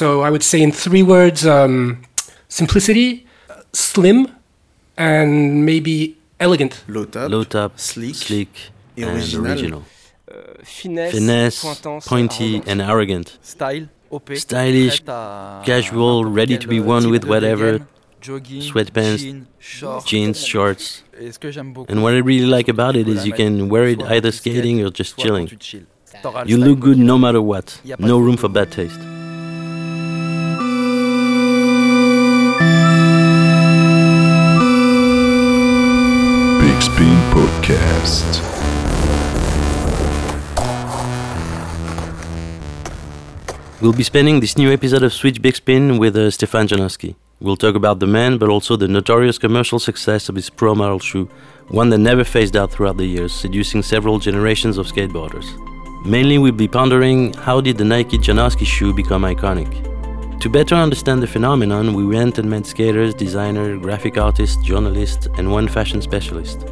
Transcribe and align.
So 0.00 0.22
I 0.22 0.30
would 0.30 0.42
say 0.42 0.62
in 0.62 0.72
three 0.72 1.02
words 1.02 1.46
um, 1.46 1.98
simplicity, 2.48 3.26
slim, 3.74 4.28
and 4.96 5.66
maybe 5.66 6.16
elegant. 6.38 6.82
Low 6.88 7.04
top, 7.04 7.30
Low 7.30 7.44
top, 7.44 7.78
sleek, 7.78 8.14
sleek, 8.14 8.48
et 8.96 9.04
and 9.04 9.18
original. 9.18 9.46
original. 9.46 9.82
finesse, 10.64 11.12
Finesse, 11.12 11.60
pointance, 11.60 12.08
pointy, 12.08 12.44
arrogance. 12.54 12.70
and 12.70 12.80
arrogant. 12.80 13.38
Style, 13.42 13.88
OP, 14.10 14.30
Stylish, 14.36 15.04
casual, 15.66 16.24
ready 16.24 16.56
to 16.56 16.66
be 16.66 16.80
worn 16.80 17.10
with 17.10 17.26
whatever, 17.26 17.86
jogging, 18.22 18.62
sweatpants, 18.62 19.18
jean, 19.20 19.46
short. 19.58 20.06
Jeans, 20.06 20.42
shorts. 20.42 21.04
Et 21.20 21.30
ce 21.30 21.38
que 21.38 21.50
j'aime 21.50 21.74
beaucoup, 21.74 21.92
And 21.92 22.02
what 22.02 22.14
I 22.14 22.22
really 22.22 22.46
like 22.46 22.70
about 22.70 22.96
it 22.96 23.04
faut 23.04 23.12
is 23.12 23.18
la 23.18 23.24
you 23.26 23.32
can 23.34 23.68
wear 23.68 23.84
it 23.86 24.00
either 24.00 24.30
quand 24.30 24.30
tu 24.30 24.32
skates, 24.32 24.56
skating 24.56 24.80
or 24.82 24.90
just 24.90 25.18
chilling. 25.18 25.46
tu 25.46 25.58
chill. 25.60 25.84
T'auras 26.22 26.44
le 26.44 26.50
You 26.50 26.56
look 26.56 26.80
good 26.80 26.96
no 26.96 27.18
matter 27.18 27.42
what. 27.42 27.82
Y 27.84 27.92
a 27.92 27.98
pas 27.98 28.06
No 28.06 28.18
room 28.18 28.38
for 28.38 28.48
bad 28.48 28.70
taste. 28.70 28.98
Spin 37.00 37.16
Podcast. 37.32 38.30
We'll 43.80 43.94
be 43.94 44.02
spending 44.02 44.40
this 44.40 44.58
new 44.58 44.70
episode 44.70 45.02
of 45.02 45.14
Switch 45.14 45.40
Big 45.40 45.56
Spin 45.56 45.96
with 45.96 46.14
uh, 46.14 46.30
Stefan 46.30 46.68
Janoski. 46.68 47.14
We'll 47.40 47.56
talk 47.56 47.74
about 47.74 48.00
the 48.00 48.06
man, 48.06 48.36
but 48.36 48.50
also 48.50 48.76
the 48.76 48.86
notorious 48.86 49.38
commercial 49.38 49.78
success 49.78 50.28
of 50.28 50.34
his 50.34 50.50
pro 50.50 50.74
model 50.74 50.98
shoe, 50.98 51.30
one 51.68 51.88
that 51.88 51.96
never 51.96 52.22
phased 52.22 52.54
out 52.54 52.70
throughout 52.70 52.98
the 52.98 53.06
years, 53.06 53.32
seducing 53.32 53.82
several 53.82 54.18
generations 54.18 54.76
of 54.76 54.86
skateboarders. 54.86 55.46
Mainly, 56.04 56.36
we'll 56.36 56.52
be 56.52 56.68
pondering 56.68 57.32
how 57.32 57.62
did 57.62 57.78
the 57.78 57.84
Nike 57.84 58.18
Janoski 58.18 58.66
shoe 58.66 58.92
become 58.92 59.22
iconic. 59.22 59.70
To 60.40 60.50
better 60.50 60.74
understand 60.74 61.22
the 61.22 61.26
phenomenon, 61.26 61.94
we 61.94 62.04
went 62.04 62.36
and 62.36 62.50
met 62.50 62.66
skaters, 62.66 63.14
designers, 63.14 63.80
graphic 63.80 64.18
artists, 64.18 64.62
journalists, 64.62 65.28
and 65.38 65.50
one 65.50 65.66
fashion 65.66 66.02
specialist. 66.02 66.66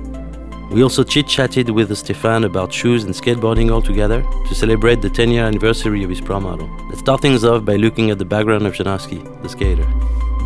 We 0.70 0.82
also 0.82 1.02
chit 1.02 1.26
chatted 1.26 1.70
with 1.70 1.96
Stefan 1.96 2.44
about 2.44 2.72
shoes 2.72 3.04
and 3.04 3.14
skateboarding 3.14 3.70
altogether 3.70 4.22
to 4.48 4.54
celebrate 4.54 5.00
the 5.00 5.08
10 5.08 5.30
year 5.30 5.44
anniversary 5.44 6.04
of 6.04 6.10
his 6.10 6.20
pro 6.20 6.38
model. 6.40 6.68
Let's 6.88 7.00
start 7.00 7.22
things 7.22 7.42
off 7.42 7.64
by 7.64 7.76
looking 7.76 8.10
at 8.10 8.18
the 8.18 8.26
background 8.26 8.66
of 8.66 8.74
Janoski, 8.74 9.42
the 9.42 9.48
skater. 9.48 9.86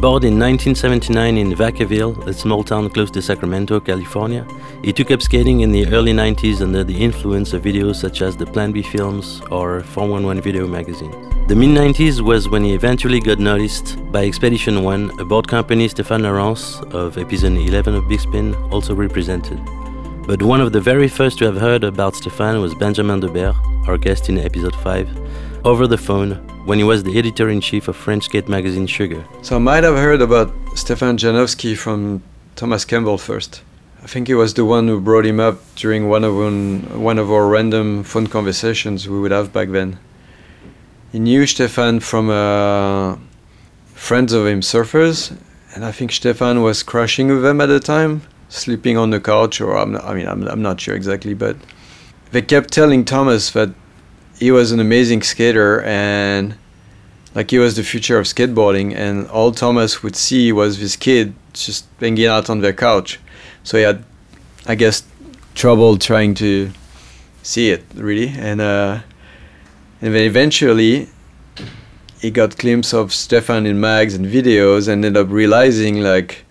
Born 0.00 0.24
in 0.24 0.38
1979 0.38 1.36
in 1.36 1.52
Vacaville, 1.52 2.26
a 2.26 2.32
small 2.32 2.62
town 2.62 2.88
close 2.90 3.10
to 3.12 3.22
Sacramento, 3.22 3.80
California, 3.80 4.46
he 4.82 4.92
took 4.92 5.10
up 5.10 5.22
skating 5.22 5.60
in 5.60 5.72
the 5.72 5.86
early 5.88 6.12
90s 6.12 6.60
under 6.60 6.84
the 6.84 6.96
influence 6.96 7.52
of 7.52 7.62
videos 7.62 7.96
such 7.96 8.22
as 8.22 8.36
the 8.36 8.46
Plan 8.46 8.70
B 8.70 8.82
films 8.82 9.40
or 9.50 9.80
411 9.82 10.40
video 10.40 10.68
magazine. 10.68 11.10
The 11.48 11.56
mid 11.56 11.70
90s 11.70 12.20
was 12.20 12.48
when 12.48 12.62
he 12.62 12.74
eventually 12.74 13.20
got 13.20 13.40
noticed 13.40 13.98
by 14.12 14.24
Expedition 14.24 14.84
One, 14.84 15.10
a 15.18 15.24
board 15.24 15.48
company 15.48 15.88
Stéphane 15.88 16.22
Laurence 16.22 16.80
of 16.94 17.18
episode 17.18 17.58
11 17.58 17.94
of 17.96 18.08
Big 18.08 18.20
Spin 18.20 18.54
also 18.70 18.94
represented. 18.94 19.60
But 20.24 20.40
one 20.40 20.60
of 20.60 20.72
the 20.72 20.80
very 20.80 21.08
first 21.08 21.38
to 21.38 21.46
have 21.46 21.56
heard 21.56 21.82
about 21.82 22.14
Stéphane 22.14 22.62
was 22.62 22.76
Benjamin 22.76 23.20
Deberdt, 23.20 23.56
our 23.88 23.98
guest 23.98 24.28
in 24.28 24.38
episode 24.38 24.76
5, 24.76 25.08
over 25.64 25.88
the 25.88 25.98
phone 25.98 26.34
when 26.64 26.78
he 26.78 26.84
was 26.84 27.02
the 27.02 27.18
editor 27.18 27.48
in 27.48 27.60
chief 27.60 27.88
of 27.88 27.96
French 27.96 28.26
skate 28.26 28.48
magazine 28.48 28.86
Sugar. 28.86 29.24
So 29.42 29.56
I 29.56 29.58
might 29.58 29.82
have 29.82 29.96
heard 29.96 30.22
about 30.22 30.54
Stefan 30.76 31.18
Janoski 31.18 31.76
from 31.76 32.22
Thomas 32.54 32.84
Campbell 32.84 33.18
first. 33.18 33.62
I 34.00 34.06
think 34.06 34.28
he 34.28 34.34
was 34.34 34.54
the 34.54 34.64
one 34.64 34.86
who 34.86 35.00
brought 35.00 35.26
him 35.26 35.40
up 35.40 35.58
during 35.74 36.08
one 36.08 36.22
of 36.22 36.36
one, 36.36 37.02
one 37.02 37.18
of 37.18 37.28
our 37.32 37.48
random 37.48 38.04
phone 38.04 38.28
conversations 38.28 39.08
we 39.08 39.18
would 39.18 39.32
have 39.32 39.52
back 39.52 39.70
then. 39.70 39.98
He 41.10 41.18
knew 41.18 41.46
Stefan 41.46 41.98
from 41.98 42.30
uh, 42.30 43.16
friends 43.92 44.32
of 44.32 44.46
him 44.46 44.60
surfers, 44.60 45.36
and 45.74 45.84
I 45.84 45.90
think 45.90 46.12
Stefan 46.12 46.62
was 46.62 46.84
crashing 46.84 47.26
with 47.26 47.42
them 47.42 47.60
at 47.60 47.66
the 47.66 47.80
time, 47.80 48.22
sleeping 48.52 48.98
on 48.98 49.10
the 49.10 49.20
couch, 49.20 49.60
or 49.60 49.76
I'm 49.76 49.92
not, 49.92 50.04
I 50.04 50.14
mean 50.14 50.28
I'm, 50.28 50.46
I'm 50.46 50.62
not 50.62 50.80
sure 50.80 50.94
exactly, 50.94 51.34
but 51.34 51.56
they 52.32 52.42
kept 52.42 52.70
telling 52.70 53.04
Thomas 53.04 53.50
that 53.52 53.70
he 54.38 54.50
was 54.50 54.72
an 54.72 54.80
amazing 54.80 55.22
skater 55.22 55.82
and 55.82 56.56
like 57.34 57.50
he 57.50 57.58
was 57.58 57.76
the 57.76 57.82
future 57.82 58.18
of 58.18 58.26
skateboarding 58.26 58.94
and 58.94 59.28
all 59.28 59.52
thomas 59.52 60.02
would 60.02 60.16
see 60.16 60.52
was 60.52 60.80
this 60.80 60.96
kid 60.96 61.34
just 61.52 61.86
hanging 62.00 62.26
out 62.26 62.50
on 62.50 62.60
their 62.60 62.72
couch. 62.72 63.20
So 63.62 63.78
he 63.78 63.84
had 63.84 64.04
i 64.66 64.74
guess 64.74 65.04
trouble 65.54 65.96
trying 65.96 66.34
to 66.34 66.70
see 67.42 67.70
it 67.70 67.84
really. 67.94 68.28
And 68.28 68.60
uh 68.60 69.00
and 70.00 70.14
then 70.14 70.24
eventually 70.24 71.08
he 72.20 72.30
got 72.30 72.58
glimpse 72.58 72.92
of 72.92 73.12
stefan 73.12 73.66
in 73.66 73.80
mags 73.80 74.14
and 74.14 74.26
videos 74.26 74.88
and 74.88 75.04
ended 75.04 75.16
up 75.16 75.30
realizing 75.30 76.00
like 76.00 76.44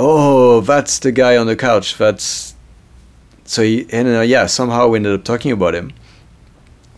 oh 0.00 0.60
that's 0.62 0.98
the 1.00 1.12
guy 1.12 1.36
on 1.36 1.46
the 1.46 1.56
couch 1.56 1.98
that's 1.98 2.54
so 3.44 3.62
he 3.62 3.86
and 3.90 4.08
uh, 4.08 4.20
yeah 4.20 4.46
somehow 4.46 4.88
we 4.88 4.96
ended 4.96 5.12
up 5.12 5.24
talking 5.24 5.52
about 5.52 5.74
him 5.74 5.92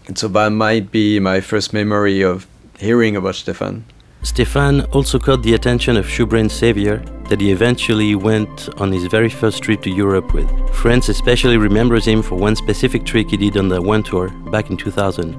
and 0.06 0.18
so 0.18 0.28
that 0.28 0.50
might 0.50 0.90
be 0.90 1.18
my 1.20 1.40
first 1.40 1.72
memory 1.72 2.22
of 2.22 2.46
hearing 2.78 3.14
about 3.16 3.36
Stefan. 3.36 3.84
Stefan 4.22 4.82
also 4.92 5.18
caught 5.18 5.42
the 5.42 5.54
attention 5.54 5.96
of 5.96 6.06
Shoebrain 6.06 6.50
Savier 6.50 7.00
that 7.28 7.40
he 7.40 7.50
eventually 7.50 8.14
went 8.14 8.68
on 8.80 8.92
his 8.92 9.04
very 9.06 9.28
first 9.28 9.62
trip 9.62 9.82
to 9.82 9.90
Europe 9.90 10.34
with. 10.34 10.48
France 10.74 11.08
especially 11.08 11.56
remembers 11.56 12.04
him 12.04 12.22
for 12.22 12.36
one 12.36 12.56
specific 12.56 13.04
trick 13.04 13.30
he 13.30 13.36
did 13.36 13.56
on 13.56 13.68
the 13.68 13.80
one 13.80 14.02
tour 14.02 14.28
back 14.50 14.70
in 14.70 14.76
2000, 14.76 15.36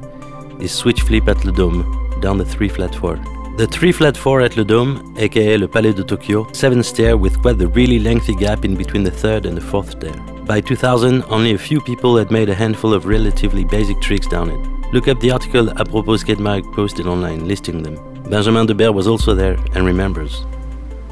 his 0.59 0.71
switch 0.71 1.01
flip 1.01 1.27
at 1.27 1.43
Le 1.45 1.51
Dôme, 1.51 2.21
down 2.21 2.37
the 2.37 2.45
3 2.45 2.69
flat 2.69 2.95
4. 2.95 3.42
The 3.55 3.67
3 3.67 3.91
flat 3.91 4.17
4 4.17 4.41
at 4.41 4.57
Le 4.57 4.65
Dôme, 4.65 5.15
aka 5.15 5.57
Le 5.57 5.67
Palais 5.67 5.93
de 5.93 6.01
Tokyo, 6.01 6.47
7 6.53 6.81
stair 6.81 7.15
with 7.15 7.39
quite 7.39 7.59
the 7.59 7.67
really 7.67 7.99
lengthy 7.99 8.33
gap 8.33 8.65
in 8.65 8.75
between 8.75 9.03
the 9.03 9.11
third 9.11 9.45
and 9.45 9.55
the 9.55 9.61
fourth 9.61 9.91
stair. 9.91 10.15
By 10.47 10.59
2000, 10.59 11.23
only 11.29 11.53
a 11.53 11.57
few 11.59 11.79
people 11.79 12.17
had 12.17 12.31
made 12.31 12.49
a 12.49 12.55
handful 12.55 12.95
of 12.95 13.05
relatively 13.05 13.63
basic 13.63 14.01
tricks 14.01 14.25
down 14.25 14.49
it. 14.49 14.91
Look 14.91 15.07
up 15.07 15.19
the 15.19 15.29
article 15.29 15.69
Apropos 15.69 16.17
Skate 16.17 16.39
Mag 16.39 16.63
posted 16.73 17.05
online 17.05 17.47
listing 17.47 17.83
them. 17.83 17.95
Benjamin 18.27 18.65
Deberdt 18.65 18.95
was 18.95 19.07
also 19.07 19.35
there 19.35 19.59
and 19.75 19.85
remembers. 19.85 20.43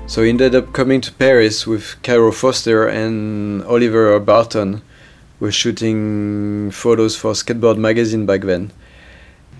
So 0.07 0.23
he 0.23 0.29
ended 0.29 0.55
up 0.55 0.73
coming 0.73 0.99
to 1.01 1.11
Paris 1.11 1.67
with 1.67 2.01
Cairo 2.01 2.31
Foster 2.31 2.87
and 2.87 3.63
Oliver 3.65 4.19
Barton, 4.19 4.81
were 5.39 5.51
shooting 5.51 6.71
photos 6.71 7.15
for 7.15 7.33
Skateboard 7.33 7.77
magazine 7.77 8.25
back 8.25 8.41
then. 8.41 8.71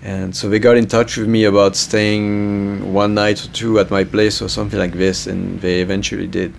And 0.02 0.34
so 0.34 0.48
they 0.48 0.58
got 0.58 0.76
in 0.76 0.86
touch 0.86 1.16
with 1.16 1.28
me 1.28 1.44
about 1.44 1.76
staying 1.76 2.92
one 2.92 3.14
night 3.14 3.44
or 3.44 3.48
two 3.52 3.78
at 3.78 3.90
my 3.90 4.02
place 4.02 4.42
or 4.42 4.48
something 4.48 4.78
like 4.78 4.94
this, 4.94 5.26
and 5.28 5.60
they 5.60 5.80
eventually 5.80 6.26
did. 6.26 6.52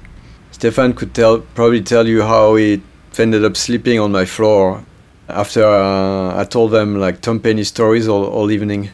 Stefan 0.52 0.94
could 0.94 1.14
tell 1.14 1.40
probably 1.40 1.82
tell 1.82 2.08
you 2.08 2.22
how 2.22 2.56
he 2.56 2.82
ended 3.18 3.44
up 3.44 3.58
sleeping 3.58 4.00
on 4.00 4.12
my 4.12 4.26
floor 4.26 4.86
after 5.28 5.66
uh, 5.66 6.40
I 6.40 6.46
told 6.46 6.72
them 6.72 7.00
like 7.00 7.22
Tom 7.22 7.40
Penny 7.40 7.64
stories 7.64 8.08
all, 8.08 8.26
all 8.26 8.50
evening. 8.52 8.90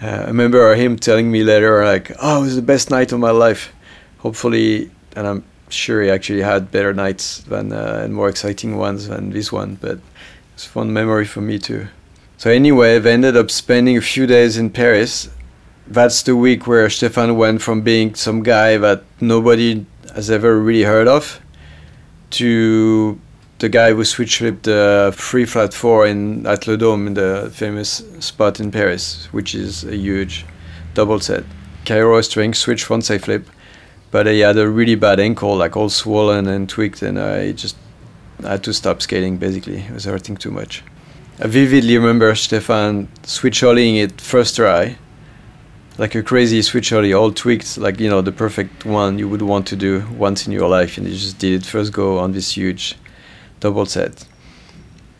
Uh, 0.00 0.06
I 0.06 0.26
remember 0.26 0.74
him 0.74 0.96
telling 0.96 1.30
me 1.30 1.44
later 1.44 1.84
like, 1.84 2.10
"Oh, 2.20 2.40
it 2.40 2.44
was 2.44 2.56
the 2.56 2.62
best 2.62 2.90
night 2.90 3.12
of 3.12 3.20
my 3.20 3.30
life." 3.30 3.72
Hopefully, 4.18 4.90
and 5.14 5.26
I'm 5.26 5.44
sure 5.68 6.02
he 6.02 6.10
actually 6.10 6.42
had 6.42 6.70
better 6.70 6.92
nights 6.92 7.38
than 7.38 7.72
uh, 7.72 8.00
and 8.04 8.14
more 8.14 8.28
exciting 8.28 8.76
ones 8.76 9.08
than 9.08 9.30
this 9.30 9.52
one, 9.52 9.76
but 9.80 10.00
it's 10.54 10.66
a 10.66 10.68
fun 10.68 10.92
memory 10.92 11.26
for 11.26 11.40
me 11.40 11.58
too. 11.58 11.86
So 12.42 12.50
anyway, 12.50 12.98
they 12.98 13.12
ended 13.12 13.36
up 13.36 13.52
spending 13.52 13.96
a 13.96 14.00
few 14.00 14.26
days 14.26 14.56
in 14.56 14.70
Paris. 14.70 15.30
That's 15.86 16.24
the 16.24 16.34
week 16.34 16.66
where 16.66 16.90
Stefan 16.90 17.36
went 17.36 17.62
from 17.62 17.82
being 17.82 18.16
some 18.16 18.42
guy 18.42 18.78
that 18.78 19.04
nobody 19.20 19.86
has 20.16 20.28
ever 20.28 20.58
really 20.58 20.82
heard 20.82 21.06
of 21.06 21.40
to 22.30 23.16
the 23.60 23.68
guy 23.68 23.92
who 23.92 24.04
switch 24.04 24.38
flipped 24.38 24.64
the 24.64 25.14
free 25.16 25.44
flat 25.44 25.72
four 25.72 26.04
in 26.04 26.44
at 26.44 26.66
Le 26.66 26.76
Dôme, 26.76 27.06
in 27.06 27.14
the 27.14 27.48
famous 27.54 28.02
spot 28.18 28.58
in 28.58 28.72
Paris, 28.72 29.28
which 29.30 29.54
is 29.54 29.84
a 29.84 29.96
huge 29.96 30.44
double 30.94 31.20
set. 31.20 31.44
Cairo 31.84 32.16
was 32.16 32.28
trying 32.28 32.54
switch 32.54 32.84
frontside 32.84 33.20
flip, 33.20 33.46
but 34.10 34.26
he 34.26 34.40
had 34.40 34.58
a 34.58 34.68
really 34.68 34.96
bad 34.96 35.20
ankle, 35.20 35.54
like 35.54 35.76
all 35.76 35.88
swollen 35.88 36.48
and 36.48 36.68
tweaked, 36.68 37.02
and 37.02 37.20
I 37.20 37.52
just 37.52 37.76
had 38.42 38.64
to 38.64 38.72
stop 38.72 39.00
skating. 39.00 39.36
Basically, 39.36 39.78
it 39.78 39.92
was 39.92 40.06
hurting 40.06 40.36
too 40.38 40.50
much. 40.50 40.82
I 41.40 41.46
vividly 41.46 41.96
remember 41.96 42.34
Stefan 42.34 43.08
switch 43.22 43.62
it 43.62 44.20
first 44.20 44.56
try, 44.56 44.96
like 45.98 46.14
a 46.14 46.22
crazy 46.22 46.62
switch 46.62 46.92
all 46.92 47.32
tweaked, 47.32 47.78
like 47.78 48.00
you 48.00 48.10
know 48.10 48.20
the 48.20 48.32
perfect 48.32 48.84
one 48.84 49.18
you 49.18 49.28
would 49.28 49.42
want 49.42 49.66
to 49.68 49.76
do 49.76 50.04
once 50.16 50.46
in 50.46 50.52
your 50.52 50.68
life, 50.68 50.98
and 50.98 51.06
he 51.06 51.14
just 51.14 51.38
did 51.38 51.62
it 51.62 51.66
first 51.66 51.92
go 51.92 52.18
on 52.18 52.32
this 52.32 52.56
huge 52.56 52.96
double 53.60 53.86
set. 53.86 54.26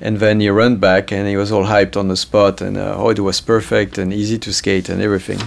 And 0.01 0.19
then 0.19 0.41
he 0.41 0.51
ran 0.51 0.77
back 0.77 1.13
and 1.13 1.29
he 1.29 1.37
was 1.37 1.53
all 1.53 1.65
hyped 1.65 1.97
on 1.97 2.09
the 2.09 2.17
spot 2.17 2.61
and 2.61 2.77
uh, 2.77 2.97
oh 2.99 3.11
it 3.11 3.21
was 3.21 3.41
perfect 3.41 3.99
and 3.99 4.13
easy 4.13 4.37
to 4.41 4.53
skate 4.53 4.89
and 4.89 5.01
everything. 5.01 5.39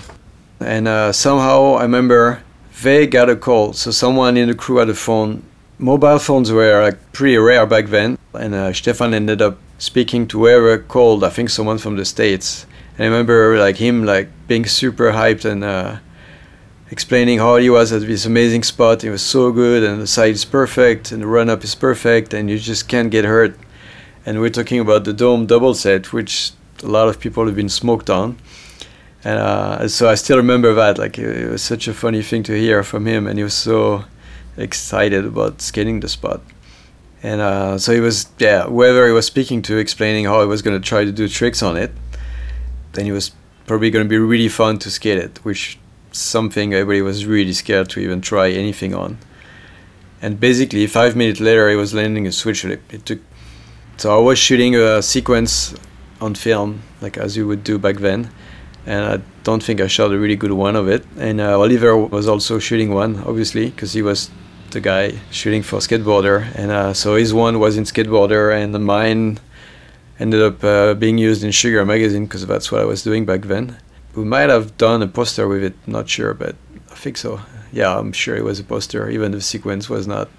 And 0.62 0.88
uh, 0.88 1.12
somehow 1.12 1.76
I 1.76 1.82
remember 1.82 2.42
they 2.82 3.06
got 3.06 3.30
a 3.30 3.36
call. 3.36 3.74
So 3.74 3.92
someone 3.92 4.38
in 4.38 4.48
the 4.48 4.56
crew 4.56 4.78
had 4.78 4.90
a 4.90 4.94
phone. 4.94 5.44
Mobile 5.78 6.20
phones 6.20 6.54
were 6.54 6.82
like 6.82 7.12
pretty 7.12 7.38
rare 7.38 7.66
back 7.66 7.88
then. 7.88 8.18
And 8.34 8.56
uh, 8.56 8.72
Stefan 8.72 9.14
ended 9.14 9.42
up 9.42 9.58
speaking 9.78 10.28
to 10.28 10.40
whoever 10.40 10.78
called, 10.78 11.24
I 11.24 11.30
think 11.30 11.50
someone 11.50 11.78
from 11.78 11.96
the 11.96 12.06
States. 12.06 12.66
And 12.98 13.06
I 13.06 13.08
remember 13.08 13.58
like 13.60 13.78
him 13.78 14.06
like 14.06 14.30
being 14.48 14.66
super 14.66 15.12
hyped 15.12 15.46
and 15.46 15.64
uh, 15.64 15.98
explaining 16.92 17.40
how 17.40 17.58
he 17.58 17.70
was 17.70 17.92
at 17.92 18.02
this 18.02 18.26
amazing 18.26 18.64
spot. 18.64 19.04
It 19.04 19.10
was 19.10 19.22
so 19.22 19.52
good, 19.52 19.84
and 19.84 20.02
the 20.02 20.08
side 20.08 20.32
is 20.32 20.46
perfect, 20.46 21.12
and 21.12 21.22
the 21.22 21.28
run 21.28 21.50
up 21.50 21.64
is 21.64 21.76
perfect, 21.76 22.34
and 22.34 22.50
you 22.50 22.58
just 22.58 22.88
can't 22.88 23.12
get 23.12 23.26
hurt. 23.26 23.58
And 24.26 24.40
we're 24.40 24.50
talking 24.50 24.80
about 24.80 25.04
the 25.04 25.14
dome 25.14 25.46
double 25.46 25.74
set, 25.74 26.14
which 26.14 26.52
a 26.84 26.88
lot 26.88 27.08
of 27.08 27.20
people 27.20 27.46
have 27.46 27.56
been 27.56 27.70
smoked 27.70 28.10
on. 28.10 28.38
And 29.24 29.40
uh, 29.40 29.88
so 29.88 30.08
I 30.08 30.16
still 30.16 30.38
remember 30.38 30.74
that. 30.74 30.98
Like 30.98 31.18
it, 31.18 31.44
it 31.44 31.50
was 31.50 31.62
such 31.62 31.88
a 31.88 31.94
funny 31.94 32.22
thing 32.22 32.44
to 32.44 32.54
hear 32.54 32.84
from 32.84 33.06
him, 33.06 33.28
and 33.28 33.38
he 33.38 33.44
was 33.44 33.56
so 33.56 34.06
excited 34.58 35.26
about 35.26 35.62
skating 35.62 36.00
the 36.00 36.08
spot. 36.08 36.42
And 37.26 37.42
uh, 37.42 37.80
so 37.80 37.92
he 37.92 38.00
was, 38.00 38.28
yeah, 38.38 38.66
whoever 38.66 39.08
he 39.08 39.12
was 39.12 39.26
speaking 39.26 39.64
to, 39.64 39.78
explaining 39.78 40.26
how 40.26 40.42
he 40.42 40.46
was 40.46 40.62
going 40.62 40.80
to 40.80 40.88
try 40.88 41.04
to 41.04 41.12
do 41.12 41.28
tricks 41.28 41.64
on 41.64 41.76
it. 41.76 41.92
Then 42.94 43.08
it 43.08 43.14
was 43.14 43.32
probably 43.66 43.90
going 43.90 44.06
to 44.06 44.10
be 44.10 44.20
really 44.20 44.48
fun 44.48 44.78
to 44.80 44.92
skate 44.92 45.18
it, 45.18 45.44
which 45.44 45.80
something 46.12 46.72
everybody 46.72 47.02
was 47.02 47.26
really 47.26 47.54
scared 47.54 47.90
to 47.90 48.00
even 48.00 48.22
try 48.22 48.52
anything 48.52 48.94
on. 48.94 49.18
And 50.22 50.40
basically, 50.40 50.86
five 50.86 51.16
minutes 51.16 51.40
later, 51.40 51.68
he 51.68 51.76
was 51.76 51.96
landing 51.96 52.28
a 52.28 52.32
switch 52.32 52.62
flip. 52.62 52.84
It 52.94 53.08
took. 53.08 53.22
So 53.98 54.16
I 54.16 54.22
was 54.22 54.38
shooting 54.38 54.76
a 54.76 55.02
sequence 55.02 55.74
on 56.22 56.36
film, 56.36 56.84
like 57.02 57.18
as 57.18 57.36
you 57.36 57.48
would 57.48 57.64
do 57.64 57.80
back 57.80 57.96
then, 57.98 58.30
and 58.86 59.04
I 59.04 59.22
don't 59.44 59.64
think 59.64 59.82
I 59.82 59.88
shot 59.88 60.12
a 60.12 60.20
really 60.20 60.36
good 60.36 60.52
one 60.52 60.76
of 60.76 60.88
it. 60.88 61.04
And 61.18 61.42
uh, 61.42 61.60
Oliver 61.60 61.98
was 61.98 62.28
also 62.28 62.60
shooting 62.60 62.94
one, 62.94 63.24
obviously, 63.26 63.72
because 63.72 63.94
he 63.94 64.04
was 64.04 64.30
the 64.76 64.82
guy 64.82 65.18
shooting 65.32 65.64
for 65.64 65.80
skateboarder, 65.80 66.54
and 66.56 66.70
uh, 66.70 66.94
so 66.94 67.16
his 67.16 67.34
one 67.34 67.60
was 67.60 67.78
in 67.78 67.86
skateboarder, 67.86 68.54
and 68.56 68.86
mine 68.86 69.40
ended 70.20 70.42
up 70.42 70.64
uh, 70.64 70.94
being 70.94 71.18
used 71.18 71.44
in 71.44 71.52
Sugar 71.52 71.84
magazine 71.86 72.26
because 72.26 72.46
that's 72.46 72.72
what 72.72 72.82
I 72.82 72.86
was 72.86 73.02
doing 73.02 73.26
back 73.26 73.44
then. 73.44 73.78
We 74.16 74.26
might 74.26 74.50
have 74.50 74.78
done 74.78 75.02
a 75.02 75.08
poster 75.08 75.48
with 75.48 75.64
it, 75.64 75.76
not 75.88 76.08
sure, 76.10 76.34
but 76.34 76.56
I 76.92 76.96
think 76.96 77.18
so. 77.18 77.40
Yeah, 77.72 77.98
I'm 77.98 78.12
sure 78.12 78.36
it 78.36 78.44
was 78.44 78.60
a 78.60 78.64
poster, 78.64 79.10
even 79.10 79.34
if 79.34 79.40
the 79.40 79.46
sequence 79.46 79.90
was 79.90 80.08
not 80.08 80.30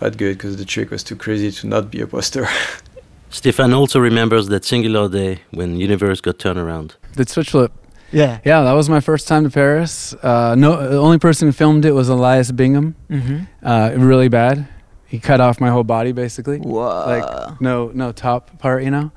that 0.00 0.16
good 0.16 0.36
because 0.36 0.56
the 0.56 0.64
trick 0.64 0.90
was 0.90 1.02
too 1.02 1.16
crazy 1.16 1.50
to 1.50 1.66
not 1.66 1.90
be 1.90 2.00
a 2.00 2.06
poster. 2.06 2.46
Stefan 3.30 3.74
also 3.74 3.98
remembers 4.00 4.48
that 4.48 4.64
singular 4.64 5.08
day 5.08 5.42
when 5.50 5.76
Universe 5.76 6.20
got 6.20 6.38
turned 6.38 6.58
around. 6.58 6.96
The 7.14 7.26
switch 7.26 7.50
flip. 7.50 7.72
Yeah. 8.10 8.40
Yeah, 8.44 8.62
that 8.62 8.72
was 8.72 8.88
my 8.88 9.00
first 9.00 9.28
time 9.28 9.44
to 9.44 9.50
Paris. 9.50 10.14
Uh, 10.14 10.54
no, 10.56 10.88
the 10.88 10.98
only 10.98 11.18
person 11.18 11.48
who 11.48 11.52
filmed 11.52 11.84
it 11.84 11.92
was 11.92 12.08
Elias 12.08 12.50
Bingham. 12.50 12.96
Mm-hmm. 13.10 13.44
Uh, 13.66 13.92
really 13.96 14.28
bad. 14.28 14.68
He 15.06 15.18
cut 15.18 15.40
off 15.40 15.60
my 15.60 15.70
whole 15.70 15.84
body 15.84 16.12
basically. 16.12 16.58
Wow. 16.58 17.06
Like 17.06 17.60
no, 17.60 17.90
no 17.94 18.12
top 18.12 18.58
part, 18.58 18.84
you 18.84 18.90
know. 18.90 19.10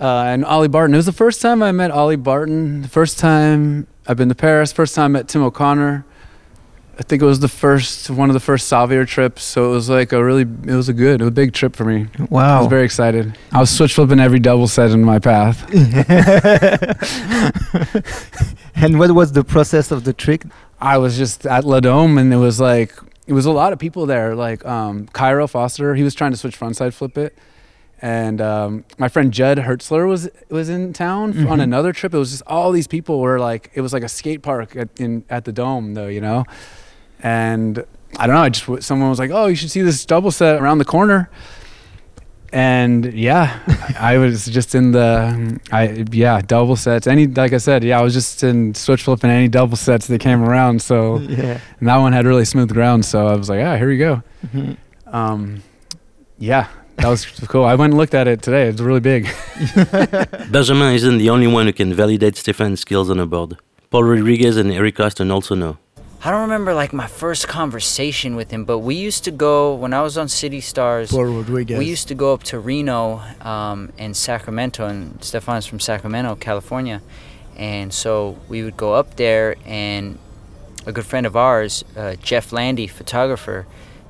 Uh, 0.00 0.24
and 0.26 0.44
Ollie 0.44 0.68
Barton. 0.68 0.94
It 0.94 0.98
was 0.98 1.06
the 1.06 1.12
first 1.12 1.40
time 1.40 1.62
I 1.62 1.72
met 1.72 1.90
Ollie 1.90 2.16
Barton. 2.16 2.82
The 2.82 2.88
first 2.88 3.18
time 3.18 3.86
I've 4.06 4.16
been 4.16 4.28
to 4.28 4.34
Paris. 4.34 4.72
First 4.72 4.94
time 4.94 5.04
I 5.04 5.20
met 5.20 5.28
Tim 5.28 5.42
O'Connor. 5.42 6.04
I 6.98 7.02
think 7.02 7.22
it 7.22 7.26
was 7.26 7.40
the 7.40 7.48
first 7.48 8.08
one 8.10 8.30
of 8.30 8.34
the 8.34 8.40
first 8.40 8.70
Savier 8.70 9.06
trips. 9.06 9.42
So 9.42 9.66
it 9.66 9.70
was 9.74 9.88
like 9.90 10.12
a 10.12 10.24
really, 10.24 10.42
it 10.42 10.74
was 10.76 10.88
a 10.88 10.92
good, 10.92 11.20
it 11.20 11.24
was 11.24 11.28
a 11.28 11.32
big 11.32 11.52
trip 11.52 11.74
for 11.76 11.84
me. 11.84 12.06
Wow. 12.30 12.58
I 12.58 12.60
was 12.60 12.68
very 12.68 12.84
excited. 12.84 13.36
I 13.52 13.60
was 13.60 13.70
switch 13.70 13.94
flipping 13.94 14.20
every 14.20 14.38
double 14.38 14.68
set 14.68 14.90
in 14.90 15.02
my 15.02 15.18
path. 15.18 15.64
and 18.76 18.98
what 18.98 19.10
was 19.12 19.32
the 19.32 19.44
process 19.44 19.90
of 19.90 20.04
the 20.04 20.12
trick? 20.12 20.44
I 20.80 20.98
was 20.98 21.16
just 21.16 21.46
at 21.46 21.64
La 21.64 21.80
Dome 21.80 22.18
and 22.18 22.32
it 22.32 22.36
was 22.36 22.60
like 22.60 22.94
it 23.26 23.32
was 23.32 23.46
a 23.46 23.50
lot 23.50 23.72
of 23.72 23.78
people 23.78 24.06
there. 24.06 24.34
Like 24.34 24.64
um, 24.66 25.06
Cairo 25.08 25.46
Foster, 25.46 25.94
he 25.94 26.02
was 26.02 26.14
trying 26.14 26.32
to 26.32 26.36
switch 26.36 26.58
frontside 26.58 26.92
flip 26.92 27.16
it, 27.16 27.36
and 28.02 28.40
um, 28.40 28.84
my 28.98 29.08
friend 29.08 29.32
Judd 29.32 29.58
Hertzler 29.58 30.06
was 30.06 30.28
was 30.50 30.68
in 30.68 30.92
town 30.92 31.30
f- 31.30 31.48
on 31.50 31.58
Mhm. 31.58 31.62
another 31.62 31.92
trip. 31.92 32.12
It 32.12 32.18
was 32.18 32.32
just 32.32 32.42
all 32.46 32.70
these 32.70 32.86
people 32.86 33.20
were 33.20 33.38
like 33.38 33.70
it 33.74 33.80
was 33.80 33.92
like 33.92 34.02
a 34.02 34.08
skate 34.08 34.42
park 34.42 34.76
at, 34.76 34.88
in 35.00 35.24
at 35.30 35.44
the 35.46 35.52
Dome 35.52 35.94
though, 35.94 36.08
you 36.08 36.20
know, 36.20 36.44
and 37.22 37.84
I 38.18 38.26
don't 38.26 38.36
know. 38.36 38.42
I 38.42 38.48
just 38.48 38.82
someone 38.86 39.10
was 39.10 39.18
like, 39.18 39.30
oh, 39.30 39.46
you 39.46 39.56
should 39.56 39.70
see 39.70 39.82
this 39.82 40.04
double 40.06 40.30
set 40.30 40.60
around 40.60 40.78
the 40.78 40.84
corner. 40.84 41.28
And 42.52 43.12
yeah, 43.14 43.58
I 43.98 44.16
was 44.18 44.46
just 44.46 44.76
in 44.76 44.92
the, 44.92 45.58
I 45.72 46.04
yeah, 46.12 46.40
double 46.40 46.76
sets. 46.76 47.08
Any 47.08 47.26
like 47.26 47.52
I 47.52 47.56
said, 47.58 47.82
yeah, 47.82 47.98
I 47.98 48.02
was 48.02 48.14
just 48.14 48.44
in 48.44 48.74
switch 48.76 49.02
flipping 49.02 49.30
any 49.30 49.48
double 49.48 49.76
sets 49.76 50.06
that 50.06 50.20
came 50.20 50.40
around. 50.42 50.80
So 50.80 51.18
Yeah. 51.28 51.58
and 51.80 51.88
that 51.88 51.96
one 51.96 52.12
had 52.12 52.26
really 52.26 52.44
smooth 52.44 52.72
ground, 52.72 53.04
so 53.04 53.26
I 53.26 53.34
was 53.34 53.48
like, 53.48 53.64
ah, 53.64 53.76
here 53.76 53.88
we 53.88 53.98
go. 53.98 54.22
Mhm. 54.46 54.76
Um, 55.08 55.62
yeah, 56.38 56.68
that 56.98 57.08
was 57.08 57.26
cool. 57.48 57.64
I 57.64 57.74
went 57.74 57.92
and 57.92 57.98
looked 57.98 58.14
at 58.14 58.28
it 58.28 58.40
today. 58.42 58.68
It's 58.68 58.80
really 58.80 59.00
big. 59.00 59.28
Benjamin 60.52 60.94
isn't 60.94 61.18
the 61.18 61.30
only 61.30 61.48
one 61.48 61.66
who 61.66 61.72
can 61.72 61.92
validate 61.92 62.36
Stefan's 62.36 62.80
skills 62.80 63.10
on 63.10 63.18
a 63.18 63.26
board. 63.26 63.56
Paul 63.90 64.04
Rodriguez 64.04 64.56
and 64.56 64.70
Eric 64.70 64.96
Koston 64.96 65.32
also 65.32 65.56
know. 65.56 65.78
I 66.26 66.30
don't 66.30 66.40
remember 66.40 66.72
like 66.72 66.94
my 66.94 67.06
first 67.06 67.48
conversation 67.48 68.34
with 68.34 68.50
him, 68.50 68.64
but 68.64 68.78
we 68.78 68.94
used 68.94 69.24
to 69.24 69.30
go 69.30 69.74
when 69.74 69.92
I 69.92 70.00
was 70.00 70.16
on 70.16 70.28
City 70.28 70.62
Stars. 70.62 71.10
Paul 71.10 71.26
Rodriguez. 71.26 71.78
We 71.78 71.84
used 71.84 72.08
to 72.08 72.14
go 72.14 72.32
up 72.32 72.44
to 72.44 72.58
Reno 72.58 73.20
um, 73.42 73.92
and 73.98 74.16
Sacramento, 74.16 74.86
and 74.86 75.22
Stefan's 75.22 75.66
from 75.66 75.80
Sacramento, 75.80 76.36
California, 76.36 77.02
and 77.56 77.92
so 77.92 78.38
we 78.48 78.62
would 78.62 78.78
go 78.78 78.94
up 78.94 79.16
there. 79.16 79.56
And 79.66 80.18
a 80.86 80.92
good 80.92 81.04
friend 81.04 81.26
of 81.26 81.36
ours, 81.36 81.84
uh, 81.94 82.14
Jeff 82.22 82.54
Landi, 82.54 82.86
photographer, 82.86 83.66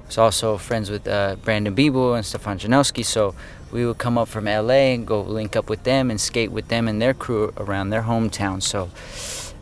was 0.07 0.17
also 0.17 0.57
friends 0.57 0.91
with 0.91 1.09
uh, 1.09 1.35
Brandon 1.43 1.75
Biebel 1.75 2.15
and 2.15 2.25
Stefan 2.25 2.61
Janoski. 2.61 3.05
So 3.05 3.35
we 3.73 3.85
would 3.85 3.99
come 3.99 4.19
up 4.19 4.29
from 4.29 4.45
LA 4.45 4.95
and 4.95 5.05
go 5.05 5.21
link 5.21 5.57
up 5.57 5.69
with 5.69 5.83
them 5.83 6.13
and 6.13 6.21
skate 6.21 6.53
with 6.53 6.69
them 6.69 6.87
and 6.87 7.03
their 7.03 7.13
crew 7.13 7.53
around 7.57 7.91
their 7.91 8.03
hometown. 8.03 8.63
So 8.63 8.91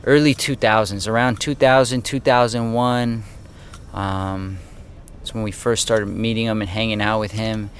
early 0.04 0.34
2000s, 0.34 1.08
around 1.08 1.40
2000, 1.40 2.02
2001. 2.02 3.24
Um, 3.92 4.58
that's 5.18 5.34
when 5.34 5.42
we 5.44 5.52
first 5.52 5.82
started 5.82 6.06
meeting 6.06 6.46
him 6.46 6.60
and 6.60 6.68
hanging 6.68 7.00
out 7.00 7.20
with 7.20 7.32
him. 7.32 7.70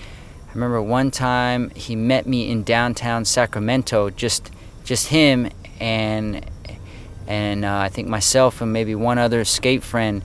I 0.49 0.55
remember 0.55 0.83
one 0.83 1.11
time 1.11 1.71
he 1.71 1.97
met 1.97 2.27
me 2.27 2.51
in 2.51 2.63
downtown 2.63 3.25
Sacramento, 3.25 4.11
just 4.11 4.51
just 4.85 5.09
him 5.09 5.49
and 5.81 6.45
and 7.27 7.65
uh, 7.65 7.79
I 7.79 7.89
think 7.89 8.09
myself 8.09 8.61
and 8.61 8.73
maybe 8.73 8.95
one 8.95 9.19
other 9.19 9.45
skate 9.45 9.83
friend. 9.83 10.23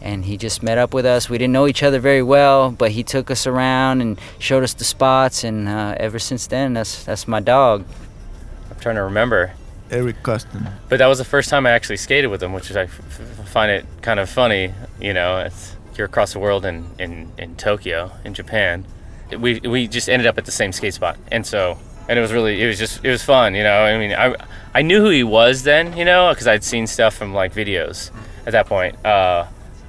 And 0.00 0.26
he 0.26 0.36
just 0.36 0.62
met 0.62 0.76
up 0.76 0.92
with 0.92 1.06
us. 1.06 1.30
We 1.30 1.38
didn't 1.38 1.54
know 1.54 1.66
each 1.66 1.82
other 1.82 1.98
very 1.98 2.22
well, 2.22 2.70
but 2.70 2.90
he 2.90 3.02
took 3.02 3.30
us 3.30 3.46
around 3.46 4.02
and 4.02 4.20
showed 4.38 4.62
us 4.62 4.74
the 4.74 4.84
spots. 4.84 5.44
And 5.44 5.66
uh, 5.66 5.96
ever 5.98 6.18
since 6.18 6.46
then, 6.46 6.74
that's 6.74 7.04
that's 7.04 7.26
my 7.26 7.40
dog. 7.40 7.84
I'm 8.70 8.78
trying 8.80 8.96
to 8.96 9.02
remember. 9.02 9.54
Eric 9.90 10.22
Koston. 10.22 10.70
But 10.88 10.98
that 10.98 11.06
was 11.06 11.18
the 11.18 11.24
first 11.24 11.50
time 11.50 11.66
I 11.66 11.70
actually 11.70 11.98
skated 11.98 12.30
with 12.30 12.42
him, 12.42 12.52
which 12.52 12.70
is 12.70 12.76
find 13.46 13.70
it 13.70 13.86
kind 14.02 14.18
of 14.20 14.28
funny. 14.30 14.72
You 15.00 15.12
know, 15.14 15.38
it's, 15.40 15.76
you're 15.96 16.06
across 16.06 16.32
the 16.32 16.38
world 16.38 16.64
in, 16.64 16.86
in, 16.98 17.30
in 17.38 17.56
Tokyo, 17.56 18.10
in 18.24 18.34
Japan. 18.34 18.86
We 19.38 19.60
we 19.60 19.88
just 19.88 20.08
ended 20.08 20.26
up 20.26 20.36
at 20.38 20.44
the 20.44 20.52
same 20.52 20.70
skate 20.72 20.94
spot, 20.94 21.16
and 21.32 21.46
so 21.46 21.78
and 22.08 22.18
it 22.18 22.22
was 22.22 22.32
really 22.32 22.62
it 22.62 22.66
was 22.66 22.78
just 22.78 23.04
it 23.04 23.10
was 23.10 23.22
fun. 23.22 23.54
You 23.54 23.62
know, 23.62 23.82
I 23.82 23.98
mean, 23.98 24.12
I 24.12 24.34
I 24.74 24.82
knew 24.82 25.00
who 25.00 25.08
he 25.10 25.24
was 25.24 25.62
then, 25.62 25.96
you 25.96 26.04
know, 26.04 26.30
because 26.30 26.46
I'd 26.46 26.62
seen 26.62 26.86
stuff 26.86 27.14
from 27.14 27.32
like 27.32 27.52
videos 27.54 28.10
at 28.46 28.52
that 28.52 28.66
point. 28.66 28.94
Uh, 29.04 29.46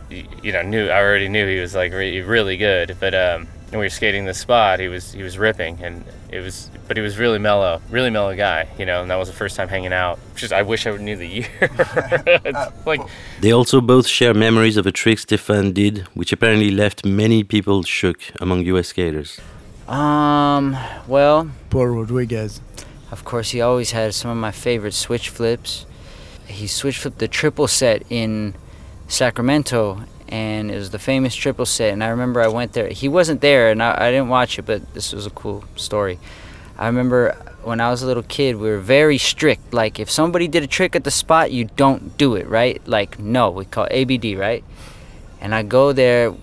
y- 0.09 0.25
you 0.41 0.51
know, 0.53 0.61
knew 0.61 0.87
I 0.87 0.99
already 1.01 1.27
knew 1.27 1.45
he 1.47 1.59
was 1.59 1.75
like 1.75 1.91
re- 1.91 2.21
really 2.21 2.55
good, 2.57 2.95
but 2.99 3.13
um, 3.13 3.47
when 3.75 3.81
we 3.81 3.85
were 3.87 3.89
skating 3.89 4.23
the 4.23 4.33
spot, 4.33 4.79
he 4.79 4.87
was 4.87 5.11
he 5.11 5.21
was 5.21 5.37
ripping, 5.37 5.83
and 5.83 6.03
it 6.29 6.39
was, 6.39 6.69
but 6.87 6.95
he 6.95 7.03
was 7.03 7.17
really 7.17 7.39
mellow, 7.39 7.81
really 7.89 8.09
mellow 8.09 8.33
guy, 8.35 8.67
you 8.79 8.85
know, 8.85 9.01
and 9.01 9.11
that 9.11 9.17
was 9.17 9.27
the 9.27 9.33
first 9.33 9.57
time 9.57 9.67
hanging 9.67 9.91
out. 9.91 10.17
Just 10.35 10.53
I 10.53 10.61
wish 10.61 10.87
I 10.87 10.95
knew 10.95 11.17
the 11.17 11.27
year. 11.27 11.47
Like 12.85 13.01
They 13.41 13.51
also 13.51 13.81
both 13.81 14.07
share 14.07 14.33
memories 14.33 14.77
of 14.77 14.85
a 14.85 14.91
trick 14.91 15.19
Stefan 15.19 15.73
did, 15.73 16.07
which 16.13 16.31
apparently 16.31 16.71
left 16.71 17.05
many 17.05 17.43
people 17.43 17.83
shook 17.83 18.19
among 18.39 18.65
US 18.65 18.89
skaters. 18.89 19.39
Um, 19.87 20.77
well, 21.07 21.51
Paul 21.69 21.87
Rodriguez. 21.87 22.61
Of 23.11 23.23
course, 23.25 23.51
he 23.51 23.61
always 23.61 23.91
had 23.91 24.13
some 24.13 24.31
of 24.31 24.37
my 24.37 24.51
favorite 24.51 24.93
switch 24.93 25.29
flips. 25.29 25.85
He 26.47 26.67
switch 26.67 26.97
flipped 26.99 27.19
the 27.19 27.27
triple 27.27 27.67
set 27.67 28.03
in 28.09 28.55
Sacramento, 29.07 30.03
and 30.27 30.71
it 30.71 30.75
was 30.75 30.89
the 30.89 30.99
famous 30.99 31.35
triple 31.35 31.65
set. 31.65 31.93
And 31.93 32.03
I 32.03 32.07
remember 32.07 32.41
I 32.41 32.47
went 32.47 32.73
there. 32.73 32.87
He 32.89 33.07
wasn't 33.07 33.41
there, 33.41 33.69
and 33.69 33.81
I, 33.81 34.07
I 34.07 34.11
didn't 34.11 34.29
watch 34.29 34.57
it, 34.59 34.63
but 34.63 34.93
this 34.93 35.13
was 35.13 35.25
a 35.25 35.29
cool 35.29 35.63
story. 35.75 36.19
I 36.77 36.87
remember 36.87 37.35
when 37.63 37.79
I 37.81 37.89
was 37.89 38.01
a 38.03 38.05
little 38.05 38.23
kid, 38.23 38.57
we 38.57 38.69
were 38.69 38.79
very 38.79 39.17
strict. 39.17 39.73
Like, 39.73 39.99
if 39.99 40.09
somebody 40.09 40.47
did 40.47 40.63
a 40.63 40.67
trick 40.67 40.95
at 40.95 41.03
the 41.03 41.11
spot, 41.11 41.51
you 41.51 41.65
don't 41.75 42.17
do 42.17 42.35
it, 42.35 42.47
right? 42.47 42.85
Like, 42.87 43.17
no, 43.19 43.49
we 43.49 43.65
call 43.65 43.87
ABD, 43.89 44.37
right? 44.37 44.63
And 45.41 45.55
I 45.55 45.63
go 45.63 45.93
there, 45.93 46.33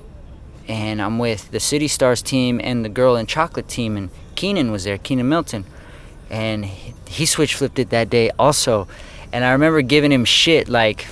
and 0.69 1.03
I'm 1.03 1.19
with 1.19 1.51
the 1.51 1.61
City 1.61 1.89
Stars 1.89 2.23
team 2.23 2.61
and 2.63 2.85
the 2.85 2.89
Girl 2.89 3.17
in 3.17 3.27
Chocolate 3.27 3.69
team, 3.69 3.97
and 3.97 4.11
Keenan 4.35 4.73
was 4.73 4.85
there, 4.85 4.99
Keenan 4.99 5.29
Milton 5.29 5.65
and 6.33 6.65
he- 6.65 6.95
he 7.07 7.27
switch 7.27 7.55
flipped 7.55 7.79
it 7.79 7.91
that 7.91 8.09
day 8.09 8.31
also. 8.39 8.89
And 9.33 9.45
I 9.45 9.53
remember 9.53 9.83
giving 9.83 10.11
him 10.11 10.25
shit 10.25 10.69
like, 10.69 11.07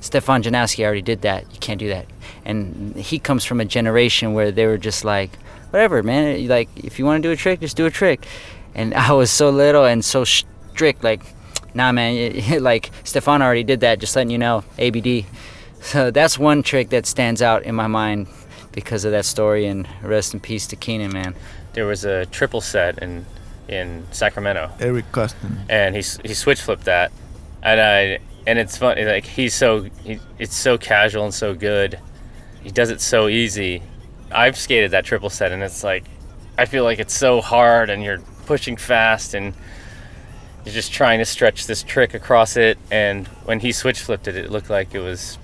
Stefan 0.00 0.42
Janoski 0.42 0.84
already 0.84 1.00
did 1.00 1.22
that. 1.22 1.44
You 1.52 1.58
can't 1.60 1.78
do 1.78 1.88
that. 1.88 2.06
And 2.44 2.94
he 2.96 3.18
comes 3.18 3.44
from 3.44 3.60
a 3.60 3.64
generation 3.64 4.34
where 4.34 4.50
they 4.52 4.66
were 4.66 4.78
just 4.78 5.04
like, 5.04 5.36
whatever, 5.70 6.02
man. 6.02 6.46
Like, 6.48 6.68
if 6.76 6.98
you 6.98 7.04
want 7.04 7.22
to 7.22 7.28
do 7.28 7.32
a 7.32 7.36
trick, 7.36 7.60
just 7.60 7.76
do 7.76 7.86
a 7.86 7.90
trick. 7.90 8.26
And 8.74 8.92
I 9.08 9.12
was 9.12 9.30
so 9.30 9.50
little 9.50 9.84
and 9.84 10.04
so 10.04 10.24
strict, 10.24 11.02
like, 11.02 11.22
nah, 11.74 11.92
man, 11.92 12.14
it, 12.16 12.60
like 12.62 12.90
Stefan 13.04 13.42
already 13.42 13.64
did 13.64 13.80
that. 13.80 13.98
Just 13.98 14.14
letting 14.16 14.30
you 14.30 14.38
know, 14.38 14.64
ABD. 14.78 15.24
So 15.80 16.10
that's 16.10 16.38
one 16.38 16.62
trick 16.62 16.90
that 16.90 17.06
stands 17.06 17.42
out 17.42 17.62
in 17.64 17.74
my 17.74 17.86
mind 17.86 18.26
because 18.72 19.04
of 19.04 19.12
that 19.12 19.24
story. 19.24 19.66
And 19.66 19.86
rest 20.02 20.34
in 20.34 20.40
peace 20.40 20.66
to 20.68 20.76
Keenan, 20.76 21.12
man. 21.12 21.34
There 21.74 21.86
was 21.86 22.04
a 22.04 22.26
triple 22.26 22.60
set 22.60 22.98
in 22.98 23.26
in 23.66 24.06
Sacramento, 24.12 24.70
Eric 24.78 25.10
Koston. 25.10 25.56
and 25.70 25.94
he 25.94 26.00
s- 26.00 26.18
he 26.22 26.34
switch 26.34 26.60
flipped 26.60 26.84
that, 26.84 27.10
and 27.62 27.80
I 27.80 28.18
and 28.46 28.58
it's 28.58 28.76
funny 28.76 29.04
like 29.06 29.24
he's 29.24 29.54
so 29.54 29.84
he, 30.04 30.20
it's 30.38 30.54
so 30.54 30.76
casual 30.78 31.24
and 31.24 31.32
so 31.34 31.54
good, 31.54 31.98
he 32.64 32.70
does 32.70 32.90
it 32.90 33.00
so 33.00 33.28
easy. 33.28 33.82
I've 34.32 34.56
skated 34.56 34.90
that 34.90 35.04
triple 35.04 35.30
set, 35.30 35.52
and 35.52 35.62
it's 35.62 35.84
like 35.84 36.04
I 36.58 36.64
feel 36.64 36.82
like 36.82 36.98
it's 36.98 37.14
so 37.14 37.40
hard, 37.40 37.90
and 37.90 38.02
you're 38.02 38.20
pushing 38.46 38.76
fast, 38.76 39.34
and 39.34 39.54
you're 40.64 40.74
just 40.74 40.92
trying 40.92 41.18
to 41.18 41.24
stretch 41.26 41.66
this 41.66 41.82
trick 41.82 42.14
across 42.14 42.56
it. 42.56 42.78
And 42.90 43.28
when 43.44 43.60
he 43.60 43.70
switch 43.70 44.00
flipped 44.00 44.26
it, 44.26 44.36
it 44.36 44.50
looked 44.50 44.70
like 44.70 44.94
it 44.94 45.00
was 45.00 45.38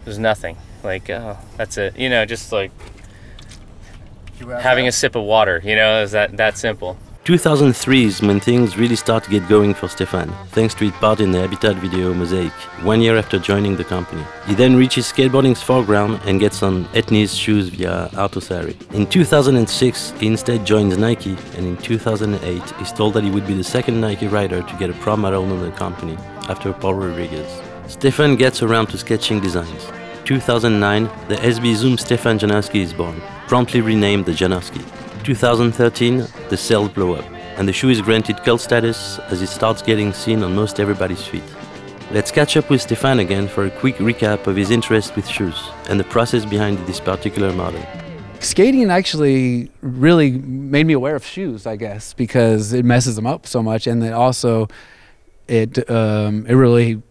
it 0.00 0.08
was 0.08 0.18
nothing. 0.18 0.56
Like 0.82 1.08
oh, 1.10 1.38
that's 1.56 1.76
it, 1.76 1.96
you 1.96 2.08
know, 2.08 2.24
just 2.24 2.50
like 2.50 2.72
having 4.60 4.88
a 4.88 4.92
sip 4.92 5.14
of 5.14 5.22
water. 5.22 5.60
You 5.62 5.76
know, 5.76 6.02
is 6.02 6.12
that 6.12 6.36
that 6.38 6.56
simple. 6.58 6.96
2003 7.24 8.04
is 8.04 8.20
when 8.20 8.38
things 8.38 8.76
really 8.76 8.94
start 8.94 9.24
to 9.24 9.30
get 9.30 9.48
going 9.48 9.72
for 9.72 9.88
Stefan, 9.88 10.30
thanks 10.48 10.74
to 10.74 10.84
his 10.84 10.92
part 11.00 11.20
in 11.20 11.32
the 11.32 11.40
Habitat 11.40 11.76
video 11.76 12.12
Mosaic, 12.12 12.52
one 12.82 13.00
year 13.00 13.16
after 13.16 13.38
joining 13.38 13.78
the 13.78 13.84
company. 13.84 14.22
He 14.46 14.54
then 14.54 14.76
reaches 14.76 15.10
skateboarding's 15.10 15.62
foreground 15.62 16.20
and 16.26 16.38
gets 16.38 16.62
on 16.62 16.84
Etnies 16.92 17.34
shoes 17.34 17.70
via 17.70 18.10
Autosari. 18.12 18.76
In 18.92 19.06
2006, 19.06 20.10
he 20.20 20.26
instead 20.26 20.66
joins 20.66 20.98
Nike, 20.98 21.34
and 21.56 21.66
in 21.66 21.78
2008, 21.78 22.62
he's 22.72 22.92
told 22.92 23.14
that 23.14 23.24
he 23.24 23.30
would 23.30 23.46
be 23.46 23.54
the 23.54 23.64
second 23.64 24.02
Nike 24.02 24.26
rider 24.26 24.60
to 24.60 24.76
get 24.76 24.90
a 24.90 24.94
pro 24.94 25.16
model 25.16 25.50
on 25.50 25.62
the 25.62 25.70
company, 25.70 26.18
after 26.50 26.74
Paul 26.74 26.92
Rodriguez. 26.92 27.50
Stefan 27.88 28.36
gets 28.36 28.62
around 28.62 28.88
to 28.88 28.98
sketching 28.98 29.40
designs. 29.40 29.86
2009, 30.26 31.04
the 31.28 31.36
SB 31.36 31.74
Zoom 31.74 31.96
Stefan 31.96 32.38
Janoski 32.38 32.82
is 32.82 32.92
born, 32.92 33.18
promptly 33.48 33.80
renamed 33.80 34.26
the 34.26 34.32
Janoski. 34.32 34.84
2013, 35.24 36.26
the 36.50 36.56
sales 36.56 36.90
blow 36.90 37.14
up, 37.14 37.24
and 37.56 37.66
the 37.66 37.72
shoe 37.72 37.88
is 37.88 38.00
granted 38.00 38.36
cult 38.44 38.60
status 38.60 39.18
as 39.30 39.42
it 39.42 39.48
starts 39.48 39.82
getting 39.82 40.12
seen 40.12 40.42
on 40.42 40.54
most 40.54 40.78
everybody's 40.78 41.26
feet. 41.26 41.42
Let's 42.10 42.30
catch 42.30 42.56
up 42.56 42.68
with 42.68 42.82
Stefan 42.82 43.18
again 43.18 43.48
for 43.48 43.64
a 43.64 43.70
quick 43.70 43.96
recap 43.96 44.46
of 44.46 44.54
his 44.54 44.70
interest 44.70 45.16
with 45.16 45.26
shoes 45.26 45.70
and 45.88 45.98
the 45.98 46.04
process 46.04 46.44
behind 46.44 46.78
this 46.86 47.00
particular 47.00 47.52
model. 47.52 47.82
skating 48.40 48.90
actually 48.90 49.70
really 49.80 50.32
made 50.32 50.86
me 50.86 50.92
aware 50.92 51.16
of 51.16 51.24
shoes, 51.24 51.66
I 51.66 51.76
guess, 51.76 52.12
because 52.12 52.74
it 52.74 52.84
messes 52.84 53.16
them 53.16 53.26
up 53.26 53.46
so 53.46 53.62
much, 53.62 53.86
and 53.86 54.02
then 54.02 54.12
also 54.12 54.68
it 55.48 55.90
um, 55.90 56.46
it 56.46 56.54
really 56.54 57.02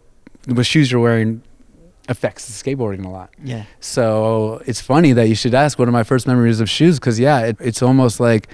what 0.46 0.66
shoes 0.66 0.92
you're 0.92 1.00
wearing 1.00 1.42
affects 2.08 2.46
the 2.46 2.52
skateboarding 2.76 3.04
a 3.04 3.08
lot. 3.08 3.30
Yeah. 3.42 3.64
So 3.80 4.62
it's 4.66 4.80
funny 4.80 5.12
that 5.12 5.28
you 5.28 5.34
should 5.34 5.54
ask 5.54 5.78
what 5.78 5.88
are 5.88 5.92
my 5.92 6.02
first 6.04 6.26
memories 6.26 6.60
of 6.60 6.68
shoes 6.68 6.98
because 6.98 7.18
yeah, 7.18 7.40
it, 7.40 7.56
it's 7.60 7.82
almost 7.82 8.20
like 8.20 8.48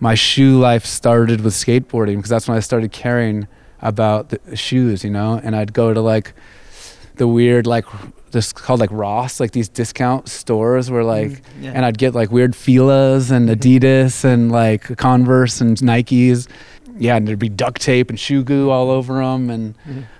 my 0.00 0.14
shoe 0.14 0.58
life 0.58 0.84
started 0.84 1.40
with 1.42 1.54
skateboarding 1.54 2.16
because 2.16 2.30
that's 2.30 2.48
when 2.48 2.56
I 2.56 2.60
started 2.60 2.92
caring 2.92 3.46
about 3.80 4.30
the 4.30 4.56
shoes, 4.56 5.04
you 5.04 5.10
know, 5.10 5.40
and 5.42 5.54
I'd 5.54 5.72
go 5.72 5.92
to 5.92 6.00
like 6.00 6.32
the 7.16 7.28
weird 7.28 7.66
like 7.66 7.84
this 8.32 8.52
called 8.52 8.80
like 8.80 8.90
Ross, 8.90 9.38
like 9.38 9.52
these 9.52 9.68
discount 9.68 10.28
stores 10.28 10.90
where 10.90 11.04
like 11.04 11.28
Mm, 11.30 11.40
yeah. 11.60 11.72
and 11.74 11.84
I'd 11.84 11.98
get 11.98 12.14
like 12.14 12.32
weird 12.32 12.56
Fila's 12.56 13.30
and 13.30 13.48
Adidas 13.48 14.24
and 14.24 14.50
like 14.50 14.96
Converse 14.96 15.60
and 15.60 15.76
Nikes. 15.76 16.48
Yeah, 16.96 17.16
and 17.16 17.26
there'd 17.26 17.38
be 17.38 17.48
duct 17.48 17.80
tape 17.80 18.10
and 18.10 18.18
shoe 18.18 18.44
goo 18.44 18.70
all 18.70 18.90
over 18.90 19.14
them. 19.22 19.50
And 19.50 19.74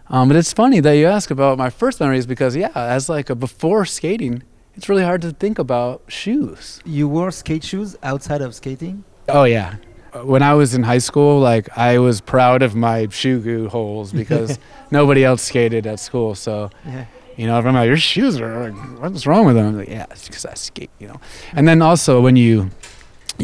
um, 0.09 0.29
but 0.29 0.37
it's 0.37 0.53
funny 0.53 0.81
that 0.81 0.93
you 0.93 1.07
ask 1.07 1.31
about 1.31 1.57
my 1.59 1.71
first 1.71 2.01
memories 2.01 2.27
because 2.27 2.57
yeah, 2.57 2.71
as 2.75 3.09
like 3.09 3.31
a 3.31 3.35
before 3.35 3.85
skating, 3.85 4.43
it's 4.75 4.89
really 4.89 5.05
hard 5.05 5.23
to 5.23 5.31
think 5.33 5.59
about 5.59 6.03
shoes. 6.09 6.81
You 6.85 7.09
wore 7.09 7.31
skate 7.31 7.65
shoes 7.65 7.97
outside 8.03 8.41
of 8.41 8.55
skating? 8.55 9.05
Oh 9.29 9.45
yeah. 9.45 9.77
When 10.23 10.43
I 10.43 10.55
was 10.55 10.75
in 10.75 10.83
high 10.85 10.99
school, 10.99 11.41
like 11.41 11.77
I 11.77 11.99
was 11.99 12.21
proud 12.21 12.63
of 12.63 12.75
my 12.77 13.09
shoe 13.09 13.41
goo 13.41 13.69
holes 13.69 14.13
because 14.13 14.59
nobody 14.91 15.25
else 15.25 15.43
skated 15.43 15.87
at 15.87 15.99
school. 16.01 16.35
So 16.37 16.71
Yeah. 16.87 17.07
you 17.37 17.47
know, 17.49 17.59
if 17.59 17.67
I'm 17.67 17.75
like, 17.75 17.87
your 17.89 17.97
shoes 17.97 18.41
are, 18.41 18.71
like, 18.71 19.01
what's 19.01 19.27
wrong 19.27 19.45
with 19.47 19.57
them? 19.57 19.67
I'm 19.67 19.77
like, 19.79 19.89
yeah, 19.89 20.07
it's 20.11 20.27
because 20.29 20.47
I 20.47 20.55
skate, 20.55 20.91
you 21.01 21.09
know. 21.09 21.21
And 21.53 21.67
then 21.67 21.83
also 21.83 22.21
when 22.21 22.37
you, 22.37 22.71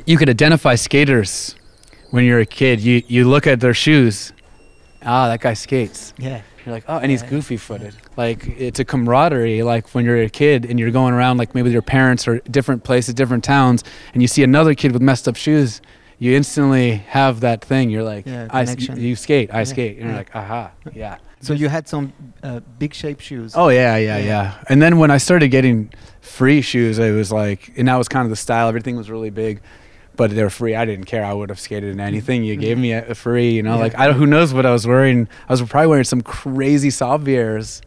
you 0.07 0.17
could 0.17 0.29
identify 0.29 0.77
skaters 0.77 1.57
when 2.11 2.25
you're 2.25 2.40
a 2.40 2.47
kid. 2.47 2.81
You 2.81 3.02
you 3.07 3.29
look 3.29 3.47
at 3.47 3.61
their 3.61 3.75
shoes, 3.75 4.33
ah, 5.05 5.29
that 5.29 5.40
guy 5.40 5.55
skates. 5.55 6.12
Yeah. 6.19 6.43
You're 6.67 6.75
like, 6.75 6.85
oh, 6.88 6.99
and 6.99 7.11
he's 7.11 7.23
goofy 7.23 7.57
footed. 7.57 7.97
Like 8.19 8.47
it's 8.47 8.79
a 8.79 8.85
camaraderie. 8.85 9.62
Like 9.62 9.88
when 9.95 10.05
you're 10.05 10.21
a 10.23 10.29
kid 10.29 10.67
and 10.67 10.79
you're 10.79 10.90
going 10.90 11.14
around, 11.14 11.38
like 11.38 11.55
maybe 11.55 11.64
with 11.64 11.73
your 11.73 11.81
parents 11.83 12.29
or 12.29 12.40
different 12.40 12.85
places, 12.85 13.14
different 13.14 13.45
towns, 13.45 13.83
and 14.12 14.21
you 14.21 14.29
see 14.29 14.43
another 14.43 14.75
kid 14.75 14.93
with 14.93 15.00
messed 15.00 15.26
up 15.26 15.37
shoes. 15.37 15.81
You 16.19 16.37
instantly 16.37 16.97
have 17.09 17.40
that 17.40 17.64
thing. 17.64 17.88
You're 17.88 18.02
like, 18.02 18.26
Yeah, 18.26 18.47
I, 18.50 18.64
connection. 18.67 19.00
you 19.00 19.17
skate, 19.17 19.49
I 19.55 19.61
Yeah, 19.61 19.64
skate. 19.64 19.93
And 19.93 20.00
you're 20.00 20.11
yeah. 20.11 20.17
like, 20.19 20.37
aha, 20.37 20.71
yeah. 20.93 21.17
So 21.40 21.55
you 21.55 21.71
had 21.71 21.88
some 21.88 22.12
uh, 22.43 22.61
big 22.79 22.93
shape 22.93 23.21
shoes. 23.21 23.55
Oh 23.57 23.71
yeah, 23.71 23.97
yeah, 23.97 24.19
Yeah. 24.19 24.25
yeah. 24.26 24.64
And 24.69 24.83
then 24.83 24.99
when 24.99 25.11
I 25.11 25.17
started 25.17 25.49
getting 25.49 25.90
free 26.21 26.61
shoes, 26.61 26.99
it 26.99 27.12
was 27.12 27.33
like, 27.33 27.73
and 27.79 27.88
that 27.88 27.97
was 27.97 28.07
kind 28.07 28.26
of 28.26 28.31
the 28.31 28.37
style. 28.37 28.69
Everything 28.69 28.97
was 28.97 29.09
really 29.11 29.31
big, 29.31 29.62
but 30.21 30.31
they 30.37 30.43
were 30.43 30.50
free. 30.50 30.75
I 30.75 30.85
didn't 30.85 31.07
care. 31.07 31.25
I 31.25 31.33
would 31.33 31.49
have 31.49 31.59
skated 31.59 31.91
in 31.91 31.99
anything 32.00 32.45
you 32.45 32.57
gave 32.57 32.77
me 32.79 32.93
a, 32.93 33.15
free. 33.15 33.50
You 33.53 33.62
know, 33.62 33.75
Yeah. 33.77 33.81
like 33.87 33.99
I 33.99 34.07
don't, 34.07 34.17
who 34.17 34.27
knows 34.27 34.53
what 34.53 34.67
I 34.67 34.71
was 34.71 34.87
wearing. 34.87 35.29
I 35.49 35.53
was 35.53 35.62
probably 35.62 35.87
wearing 35.89 36.05
some 36.05 36.21
crazy 36.21 36.91
Saviers 36.91 37.81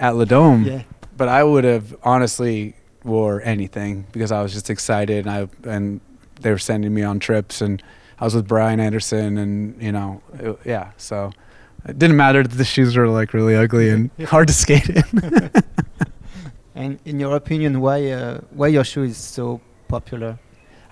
at 0.00 0.16
La 0.16 0.24
Dome, 0.24 0.64
Yeah. 0.64 0.82
but 1.16 1.28
I 1.28 1.42
would 1.44 1.64
have 1.64 1.94
honestly 2.02 2.74
wore 3.04 3.40
anything 3.42 4.06
because 4.12 4.30
I 4.32 4.42
was 4.42 4.52
just 4.52 4.68
excited 4.70 5.24
and 5.26 5.30
I 5.38 5.48
and 5.74 6.00
they 6.42 6.50
were 6.50 6.58
sending 6.70 6.92
me 6.92 7.02
on 7.04 7.20
trips 7.20 7.60
and 7.60 7.82
I 8.20 8.24
was 8.24 8.34
with 8.34 8.46
Brian 8.48 8.80
Anderson 8.80 9.38
and 9.38 9.80
you 9.82 9.92
know 9.92 10.20
it- 10.38 10.58
yeah 10.64 10.90
so 10.96 11.30
it 11.88 11.96
didn't 11.98 12.16
matter 12.16 12.42
that 12.42 12.56
the 12.56 12.64
shoes 12.74 12.96
were 12.96 13.08
like 13.08 13.32
really 13.32 13.54
ugly 13.54 13.88
and 13.90 14.10
hard 14.34 14.48
to 14.48 14.54
skate 14.54 14.88
in. 14.90 15.04
And 16.74 16.98
in 17.04 17.18
your 17.18 17.34
opinion, 17.34 17.80
why 17.80 17.98
uh, 18.10 18.40
why 18.58 18.68
your 18.68 18.84
shoe 18.84 19.02
is 19.02 19.16
so 19.16 19.60
popular? 19.88 20.38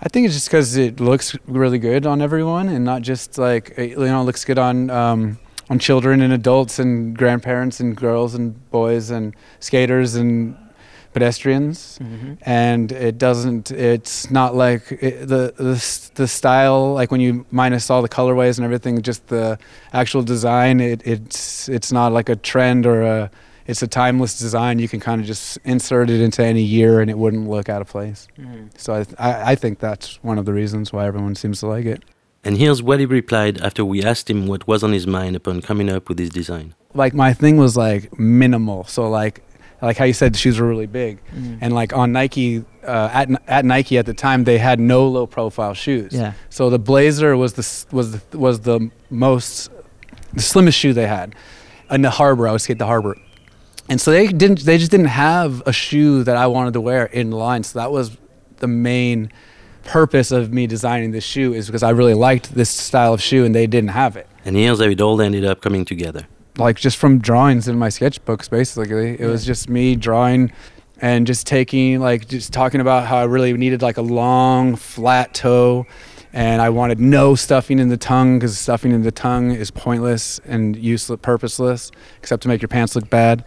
I 0.00 0.09
think 0.09 0.26
it's 0.26 0.35
just 0.35 0.49
because 0.49 0.76
it 0.76 1.00
looks 1.00 1.37
really 1.47 1.79
good 1.79 2.07
on 2.07 2.21
everyone, 2.21 2.69
and 2.69 2.85
not 2.85 3.03
just 3.03 3.38
like 3.38 3.75
you 3.79 3.97
know, 3.97 4.21
it 4.21 4.25
looks 4.25 4.45
good 4.45 4.59
on 4.59 4.91
um, 4.91 5.38
on 5.71 5.79
children 5.79 6.21
and 6.21 6.33
adults 6.33 6.79
and 6.79 7.17
grandparents 7.17 7.81
and 7.81 7.97
girls 7.97 8.35
and 8.35 8.71
boys 8.71 9.11
and 9.11 9.35
skaters 9.61 10.15
and 10.15 10.57
pedestrians. 11.17 11.99
Mm-hmm. 11.99 12.35
And 12.43 12.93
it 12.93 13.17
doesn't. 13.17 13.71
It's 13.71 14.31
not 14.31 14.55
like 14.55 14.93
it, 14.93 15.26
the 15.26 15.55
the 15.57 16.11
the 16.15 16.29
style. 16.29 16.93
Like 16.93 17.11
when 17.11 17.23
you 17.23 17.47
minus 17.50 17.88
all 17.88 18.03
the 18.03 18.09
colorways 18.09 18.59
and 18.59 18.67
everything, 18.67 19.00
just 19.00 19.26
the 19.29 19.59
actual 19.95 20.23
design. 20.23 20.81
It, 20.81 21.00
it's 21.07 21.71
it's 21.71 21.91
not 21.91 22.12
like 22.12 22.29
a 22.29 22.37
trend 22.37 22.85
or 22.87 23.03
a. 23.03 23.31
It's 23.66 23.82
a 23.82 23.88
timeless 23.88 24.38
design. 24.38 24.78
You 24.78 24.88
can 24.88 25.00
kind 25.00 25.20
of 25.20 25.26
just 25.26 25.58
insert 25.64 26.08
it 26.11 26.20
into 26.20 26.42
any 26.44 26.62
year, 26.62 27.00
and 27.00 27.11
it 27.11 27.18
wouldn't 27.18 27.49
look 27.49 27.68
out 27.68 27.82
of 27.82 27.88
place. 27.88 28.28
Mm-hmm. 28.38 28.66
So 28.76 28.94
I, 28.94 29.04
th- 29.04 29.16
I, 29.18 29.52
I 29.52 29.54
think 29.56 29.78
that's 29.80 30.23
one 30.23 30.38
of 30.38 30.44
the 30.44 30.52
reasons 30.52 30.92
why 30.92 31.06
everyone 31.06 31.35
seems 31.35 31.61
to 31.61 31.66
like 31.66 31.85
it. 31.85 32.04
And 32.44 32.56
here's 32.56 32.80
what 32.82 33.00
he 33.00 33.06
replied 33.06 33.61
after 33.61 33.85
we 33.85 34.04
asked 34.04 34.30
him 34.30 34.46
what 34.46 34.68
was 34.68 34.85
on 34.85 34.92
his 34.92 35.06
mind 35.06 35.35
upon 35.35 35.62
coming 35.62 35.90
up 35.90 36.08
with 36.08 36.18
his 36.18 36.30
design. 36.30 36.75
Like 36.94 37.12
my 37.12 37.32
thing 37.35 37.56
was 37.56 37.76
like 37.76 38.16
minimal. 38.18 38.85
So 38.85 39.08
like 39.11 39.42
like 39.82 39.96
how 39.99 40.04
you 40.04 40.12
said 40.14 40.32
the 40.32 40.38
shoes 40.38 40.58
were 40.61 40.66
really 40.68 40.87
big, 40.87 41.18
Mm. 41.35 41.58
and 41.61 41.75
like 41.75 41.92
on 41.92 42.12
Nike 42.12 42.64
uh, 42.85 43.11
at 43.12 43.28
at 43.49 43.64
Nike 43.64 43.99
at 43.99 44.06
the 44.06 44.14
time 44.14 44.44
they 44.44 44.58
had 44.58 44.78
no 44.78 45.08
low 45.08 45.26
profile 45.26 45.75
shoes. 45.75 46.12
Yeah. 46.14 46.32
So 46.49 46.70
the 46.70 46.78
Blazer 46.78 47.37
was 47.37 47.54
the 47.54 47.94
was 47.94 48.12
the, 48.20 48.38
was 48.38 48.61
the 48.61 48.90
most 49.11 49.70
the 50.32 50.40
slimmest 50.42 50.78
shoe 50.78 50.92
they 50.92 51.06
had. 51.08 51.35
In 51.90 52.02
the 52.02 52.11
Harbor, 52.11 52.46
I 52.49 52.52
would 52.52 52.61
skate 52.61 52.78
the 52.78 52.87
Harbor. 52.87 53.16
And 53.88 54.00
so 54.00 54.11
they 54.11 54.26
didn't 54.26 54.61
they 54.61 54.78
just 54.78 54.90
didn't 54.90 55.07
have 55.07 55.62
a 55.66 55.73
shoe 55.73 56.25
that 56.25 56.37
I 56.37 56.47
wanted 56.47 56.73
to 56.75 56.81
wear 56.81 57.07
in 57.07 57.31
line. 57.31 57.62
So 57.62 57.78
that 57.78 57.90
was 57.90 58.16
the 58.59 58.66
main 58.66 59.31
purpose 59.85 60.33
of 60.33 60.52
me 60.52 60.66
designing 60.66 61.12
this 61.12 61.25
shoe 61.25 61.55
is 61.55 61.66
because 61.66 61.83
I 61.83 61.90
really 61.90 62.14
liked 62.14 62.55
this 62.55 62.69
style 62.69 63.14
of 63.14 63.23
shoe 63.23 63.45
and 63.45 63.55
they 63.55 63.66
didn't 63.66 63.90
have 63.90 64.16
it. 64.16 64.26
And 64.45 64.57
here's 64.57 64.81
how 64.81 64.87
it 64.87 65.00
all 65.00 65.21
ended 65.21 65.45
up 65.45 65.61
coming 65.61 65.85
together. 65.85 66.26
Like 66.59 66.76
just 66.76 66.97
from 66.97 67.19
drawings 67.19 67.69
in 67.69 67.78
my 67.78 67.88
sketchbooks 67.88 68.50
basically. 68.50 69.21
It 69.21 69.26
was 69.26 69.47
just 69.47 69.69
me 69.69 69.95
drawing 69.95 70.50
and 71.00 71.26
just 71.26 71.47
taking 71.47 72.00
like 72.00 72.26
just 72.26 72.52
talking 72.52 72.81
about 72.81 73.07
how 73.07 73.19
I 73.19 73.25
really 73.25 73.52
needed 73.52 73.83
like 73.83 73.99
a 73.99 74.02
long 74.02 74.76
flat 74.76 75.35
toe 75.35 75.87
and 76.37 76.61
I 76.61 76.69
wanted 76.69 77.00
no 77.00 77.35
stuffing 77.35 77.78
in 77.78 77.88
the 77.88 77.97
tongue 77.97 78.38
because 78.38 78.59
stuffing 78.59 78.93
in 78.93 79.02
the 79.02 79.11
tongue 79.11 79.52
is 79.52 79.71
pointless 79.71 80.38
and 80.45 80.76
useless, 80.76 81.19
purposeless, 81.23 81.90
except 82.19 82.43
to 82.43 82.49
make 82.49 82.61
your 82.61 82.69
pants 82.69 82.95
look 82.95 83.09
bad. 83.09 83.45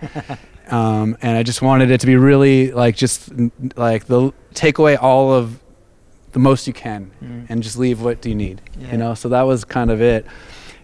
um, 0.72 1.16
and 1.22 1.38
I 1.38 1.44
just 1.44 1.62
wanted 1.62 1.92
it 1.92 2.00
to 2.02 2.08
be 2.08 2.16
really 2.16 2.72
like 2.72 2.96
just 2.96 3.30
like 3.76 4.06
the 4.06 4.34
take 4.56 4.80
away 4.80 4.96
all 4.98 5.32
of 5.32 5.60
the 6.32 6.40
most 6.40 6.68
you 6.68 6.74
can 6.74 7.12
Mm. 7.24 7.46
and 7.50 7.64
just 7.64 7.78
leave 7.78 8.02
what 8.02 8.22
do 8.22 8.30
you 8.30 8.36
need 8.36 8.62
Yeah. 8.80 8.92
you 8.92 8.98
know 8.98 9.14
so 9.16 9.30
that 9.30 9.44
was 9.44 9.66
kind 9.66 9.90
of 9.92 10.00
it 10.02 10.26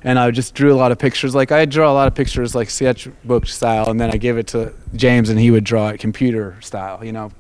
and 0.04 0.18
I 0.20 0.30
just 0.32 0.54
drew 0.56 0.72
a 0.74 0.80
lot 0.84 0.92
of 0.92 1.00
pictures. 1.00 1.34
Like 1.34 1.52
I 1.52 1.66
draw 1.66 1.92
a 1.92 1.96
lot 2.02 2.08
of 2.08 2.14
pictures 2.14 2.54
like 2.54 2.70
sketchbook 2.70 3.48
style, 3.48 3.90
and 3.90 4.00
then 4.00 4.12
I 4.12 4.18
give 4.18 4.38
it 4.38 4.46
to 4.48 4.72
James, 4.96 5.30
and 5.32 5.40
he 5.40 5.50
would 5.50 5.64
draw 5.64 5.90
it 5.90 6.00
computer 6.00 6.56
style. 6.62 7.04
You 7.04 7.12
know. 7.12 7.32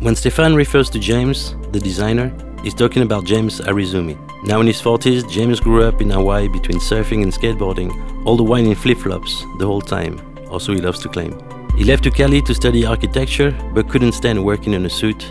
When 0.00 0.16
Stefan 0.16 0.54
refers 0.54 0.88
to 0.90 0.98
James, 0.98 1.54
the 1.72 1.78
designer, 1.80 2.32
he's 2.62 2.74
talking 2.74 3.02
about 3.02 3.24
James 3.24 3.60
Arizumi. 3.60 4.16
Now 4.44 4.60
in 4.60 4.66
his 4.66 4.80
40s, 4.80 5.28
James 5.28 5.60
grew 5.60 5.82
up 5.84 6.00
in 6.00 6.10
Hawaii 6.10 6.48
between 6.48 6.78
surfing 6.78 7.22
and 7.22 7.32
skateboarding, 7.32 7.90
all 8.26 8.36
the 8.36 8.42
while 8.42 8.64
in 8.64 8.74
flip 8.74 8.98
flops 8.98 9.44
the 9.58 9.66
whole 9.66 9.80
time, 9.80 10.20
also 10.50 10.72
he 10.72 10.80
loves 10.80 11.00
to 11.00 11.08
claim. 11.08 11.38
He 11.76 11.84
left 11.84 12.04
to 12.04 12.10
Cali 12.10 12.42
to 12.42 12.54
study 12.54 12.84
architecture, 12.84 13.52
but 13.72 13.88
couldn't 13.88 14.12
stand 14.12 14.44
working 14.44 14.74
in 14.74 14.84
a 14.86 14.90
suit, 14.90 15.30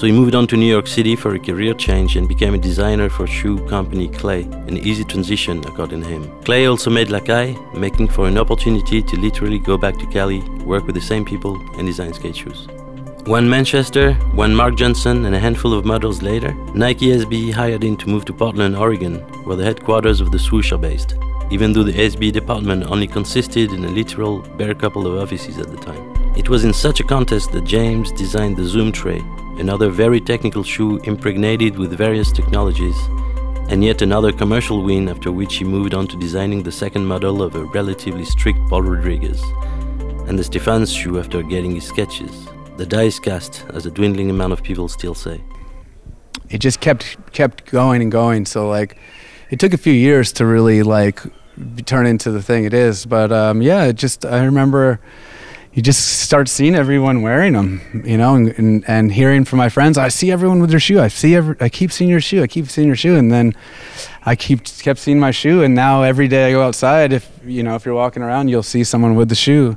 so 0.00 0.06
he 0.06 0.12
moved 0.12 0.34
on 0.34 0.46
to 0.46 0.56
New 0.56 0.64
York 0.64 0.86
City 0.86 1.14
for 1.14 1.34
a 1.34 1.38
career 1.38 1.74
change 1.74 2.16
and 2.16 2.26
became 2.26 2.54
a 2.54 2.58
designer 2.58 3.10
for 3.10 3.26
shoe 3.26 3.58
company 3.66 4.08
Clay, 4.08 4.44
an 4.66 4.78
easy 4.78 5.04
transition 5.04 5.58
according 5.66 6.02
to 6.02 6.08
him. 6.08 6.42
Clay 6.42 6.66
also 6.66 6.88
made 6.88 7.08
Lakai, 7.08 7.54
making 7.74 8.08
for 8.08 8.26
an 8.26 8.38
opportunity 8.38 9.02
to 9.02 9.16
literally 9.16 9.58
go 9.58 9.76
back 9.76 9.98
to 9.98 10.06
Cali, 10.06 10.40
work 10.64 10.86
with 10.86 10.94
the 10.94 11.02
same 11.02 11.24
people, 11.24 11.60
and 11.76 11.86
design 11.86 12.14
skate 12.14 12.36
shoes. 12.36 12.66
One 13.26 13.48
Manchester, 13.48 14.14
one 14.34 14.54
Mark 14.54 14.76
Johnson, 14.76 15.26
and 15.26 15.34
a 15.34 15.38
handful 15.38 15.74
of 15.74 15.84
models 15.84 16.22
later, 16.22 16.54
Nike 16.74 17.08
SB 17.08 17.52
hired 17.52 17.84
him 17.84 17.96
to 17.98 18.08
move 18.08 18.24
to 18.24 18.32
Portland, 18.32 18.74
Oregon, 18.74 19.16
where 19.44 19.56
the 19.56 19.64
headquarters 19.64 20.20
of 20.20 20.32
the 20.32 20.38
swoosh 20.38 20.72
are 20.72 20.78
based, 20.78 21.16
even 21.50 21.72
though 21.72 21.82
the 21.82 21.92
SB 21.92 22.32
department 22.32 22.90
only 22.90 23.06
consisted 23.06 23.72
in 23.72 23.84
a 23.84 23.90
literal 23.90 24.40
bare 24.56 24.74
couple 24.74 25.06
of 25.06 25.22
offices 25.22 25.58
at 25.58 25.70
the 25.70 25.76
time. 25.76 26.02
It 26.34 26.48
was 26.48 26.64
in 26.64 26.72
such 26.72 27.00
a 27.00 27.04
contest 27.04 27.52
that 27.52 27.64
James 27.64 28.10
designed 28.10 28.56
the 28.56 28.64
Zoom 28.64 28.90
Tray, 28.90 29.22
another 29.58 29.90
very 29.90 30.20
technical 30.20 30.64
shoe 30.64 30.96
impregnated 31.04 31.78
with 31.78 31.96
various 31.96 32.32
technologies, 32.32 32.96
and 33.68 33.84
yet 33.84 34.02
another 34.02 34.32
commercial 34.32 34.82
win 34.82 35.08
after 35.08 35.30
which 35.30 35.56
he 35.56 35.64
moved 35.64 35.94
on 35.94 36.08
to 36.08 36.16
designing 36.16 36.62
the 36.62 36.72
second 36.72 37.04
model 37.04 37.42
of 37.42 37.54
a 37.54 37.64
relatively 37.64 38.24
strict 38.24 38.58
Paul 38.68 38.82
Rodriguez, 38.82 39.42
and 40.26 40.38
the 40.38 40.44
Stefan's 40.44 40.92
shoe 40.92 41.18
after 41.18 41.42
getting 41.42 41.74
his 41.74 41.86
sketches. 41.86 42.49
The 42.80 42.86
die 42.86 43.02
is 43.02 43.20
cast, 43.20 43.62
as 43.74 43.84
a 43.84 43.90
dwindling 43.90 44.30
amount 44.30 44.54
of 44.54 44.62
people 44.62 44.88
still 44.88 45.14
say. 45.14 45.38
It 46.48 46.62
just 46.62 46.80
kept 46.80 47.18
kept 47.30 47.66
going 47.66 48.00
and 48.00 48.10
going. 48.10 48.46
So 48.46 48.70
like, 48.70 48.96
it 49.50 49.60
took 49.60 49.74
a 49.74 49.76
few 49.76 49.92
years 49.92 50.32
to 50.32 50.46
really 50.46 50.82
like 50.82 51.20
turn 51.84 52.06
into 52.06 52.30
the 52.30 52.42
thing 52.42 52.64
it 52.64 52.72
is. 52.72 53.04
But 53.04 53.32
um, 53.32 53.60
yeah, 53.60 53.84
it 53.84 53.96
just 53.96 54.24
I 54.24 54.46
remember 54.46 54.98
you 55.74 55.82
just 55.82 56.20
start 56.20 56.48
seeing 56.48 56.74
everyone 56.74 57.20
wearing 57.20 57.52
them, 57.52 58.02
you 58.02 58.16
know, 58.16 58.34
and, 58.34 58.48
and, 58.56 58.88
and 58.88 59.12
hearing 59.12 59.44
from 59.44 59.58
my 59.58 59.68
friends, 59.68 59.98
I 59.98 60.08
see 60.08 60.32
everyone 60.32 60.60
with 60.60 60.70
their 60.70 60.80
shoe. 60.80 61.00
I 61.00 61.08
see 61.08 61.36
every, 61.36 61.56
I 61.60 61.68
keep 61.68 61.92
seeing 61.92 62.08
your 62.08 62.22
shoe. 62.22 62.42
I 62.42 62.46
keep 62.46 62.70
seeing 62.70 62.86
your 62.86 62.96
shoe, 62.96 63.14
and 63.14 63.30
then 63.30 63.54
I 64.24 64.36
keep 64.36 64.64
kept 64.64 65.00
seeing 65.00 65.20
my 65.20 65.32
shoe, 65.32 65.62
and 65.62 65.74
now 65.74 66.02
every 66.02 66.28
day 66.28 66.48
I 66.48 66.52
go 66.52 66.62
outside, 66.62 67.12
if 67.12 67.30
you 67.44 67.62
know, 67.62 67.74
if 67.74 67.84
you're 67.84 67.94
walking 67.94 68.22
around, 68.22 68.48
you'll 68.48 68.62
see 68.62 68.84
someone 68.84 69.16
with 69.16 69.28
the 69.28 69.34
shoe, 69.34 69.76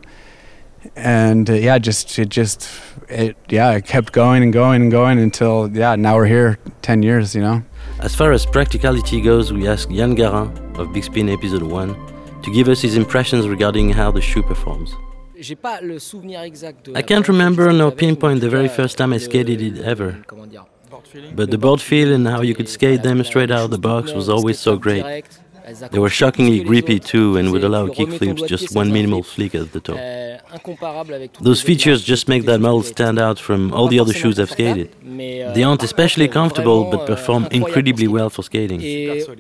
and 0.96 1.50
uh, 1.50 1.54
yeah, 1.54 1.78
just 1.78 2.18
it 2.20 2.30
just 2.30 2.70
it 3.10 3.36
yeah, 3.50 3.72
it 3.72 3.86
kept 3.86 4.14
going 4.14 4.44
and 4.44 4.54
going 4.54 4.82
and 4.82 4.92
going 4.92 5.20
until 5.20 5.70
yeah, 5.72 5.96
now 5.96 6.16
we're 6.16 6.26
here, 6.26 6.60
ten 6.82 7.04
years, 7.04 7.36
you 7.36 7.42
know. 7.42 7.64
As 8.00 8.16
far 8.16 8.32
as 8.32 8.46
practicality 8.46 9.22
goes, 9.22 9.54
we 9.54 9.68
asked 9.68 9.92
Yann 9.92 10.16
Garin 10.16 10.52
of 10.76 10.92
Big 10.94 11.04
Spin 11.04 11.30
Episode 11.30 11.62
1 11.62 12.42
to 12.44 12.52
give 12.52 12.68
us 12.68 12.82
his 12.82 12.98
impressions 12.98 13.48
regarding 13.48 13.92
how 13.92 14.12
the 14.12 14.20
shoe 14.20 14.44
performs. 14.44 14.94
I 16.96 17.02
can't 17.02 17.28
remember 17.28 17.72
nor 17.72 17.92
pinpoint 17.92 18.42
the 18.42 18.50
very 18.50 18.68
first 18.68 18.98
time 18.98 19.14
I 19.14 19.18
skated 19.18 19.62
it 19.62 19.82
ever. 19.84 20.24
But 21.36 21.52
the 21.52 21.58
board 21.58 21.82
feel 21.82 22.14
and 22.14 22.28
how 22.28 22.42
you 22.42 22.56
could 22.56 22.70
skate 22.70 23.04
them 23.04 23.24
straight 23.24 23.52
out 23.52 23.66
of 23.66 23.72
the 23.72 23.78
box 23.78 24.12
was 24.14 24.30
always 24.30 24.60
so 24.60 24.78
great. 24.78 25.26
They 25.92 26.00
were 26.00 26.10
shockingly 26.10 26.64
grippy 26.64 27.00
too 27.00 27.38
and 27.38 27.52
would 27.52 27.64
allow 27.64 27.88
kickflips 27.88 28.48
just 28.48 28.76
one 28.76 28.92
minimal 28.92 29.24
flick 29.24 29.56
at 29.56 29.72
the 29.72 29.80
toe. 29.80 29.98
Those 31.40 31.62
features 31.62 32.04
just 32.04 32.28
make 32.28 32.44
that 32.46 32.60
model 32.60 32.84
stand 32.84 33.18
out 33.20 33.40
from 33.40 33.74
all 33.74 33.88
the 33.88 34.00
other 34.00 34.14
shoes 34.14 34.40
I've 34.40 34.52
skated. 34.52 34.94
They 35.04 35.64
aren't 35.64 35.84
especially 35.84 36.28
comfortable 36.28 36.92
but 36.92 37.06
perform 37.06 37.48
incredibly 37.52 38.08
well 38.08 38.30
for 38.30 38.44
skating. 38.44 38.82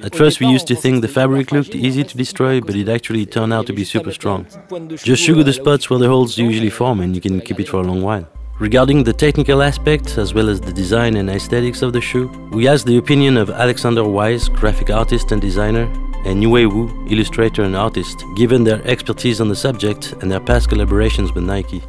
At 0.03 0.15
first 0.15 0.39
we 0.39 0.47
used 0.47 0.67
to 0.67 0.75
think 0.75 1.01
the 1.01 1.07
fabric 1.07 1.51
looked 1.51 1.75
easy 1.75 2.03
to 2.03 2.17
destroy 2.17 2.62
but 2.62 2.75
it 2.75 2.88
actually 2.88 3.25
turned 3.25 3.53
out 3.53 3.67
to 3.67 3.73
be 3.73 3.83
super 3.83 4.12
strong. 4.12 4.47
Just 4.95 5.21
sugar 5.23 5.43
the 5.43 5.53
spots 5.53 5.89
where 5.89 5.99
the 5.99 6.07
holes 6.07 6.38
usually 6.38 6.69
form 6.69 7.01
and 7.01 7.15
you 7.15 7.21
can 7.21 7.41
keep 7.41 7.59
it 7.59 7.67
for 7.67 7.77
a 7.77 7.83
long 7.83 8.01
while. 8.01 8.27
Regarding 8.59 9.03
the 9.03 9.12
technical 9.12 9.62
aspects 9.62 10.17
as 10.17 10.33
well 10.33 10.47
as 10.47 10.62
the 10.62 10.71
design 10.71 11.17
and 11.17 11.29
aesthetics 11.29 11.81
of 11.81 11.91
the 11.91 11.99
shoe, 11.99 12.27
we 12.51 12.67
asked 12.67 12.86
the 12.86 12.97
opinion 12.97 13.36
of 13.36 13.49
Alexander 13.49 14.03
Wise, 14.03 14.47
graphic 14.47 14.89
artist 14.91 15.31
and 15.31 15.41
designer, 15.41 15.91
and 16.25 16.41
Yue 16.41 16.49
Wu, 16.69 17.07
illustrator 17.09 17.63
and 17.63 17.75
artist, 17.75 18.23
given 18.36 18.63
their 18.63 18.86
expertise 18.88 19.41
on 19.41 19.49
the 19.49 19.55
subject 19.55 20.13
and 20.21 20.31
their 20.31 20.39
past 20.39 20.69
collaborations 20.69 21.33
with 21.33 21.43
Nike. 21.43 21.81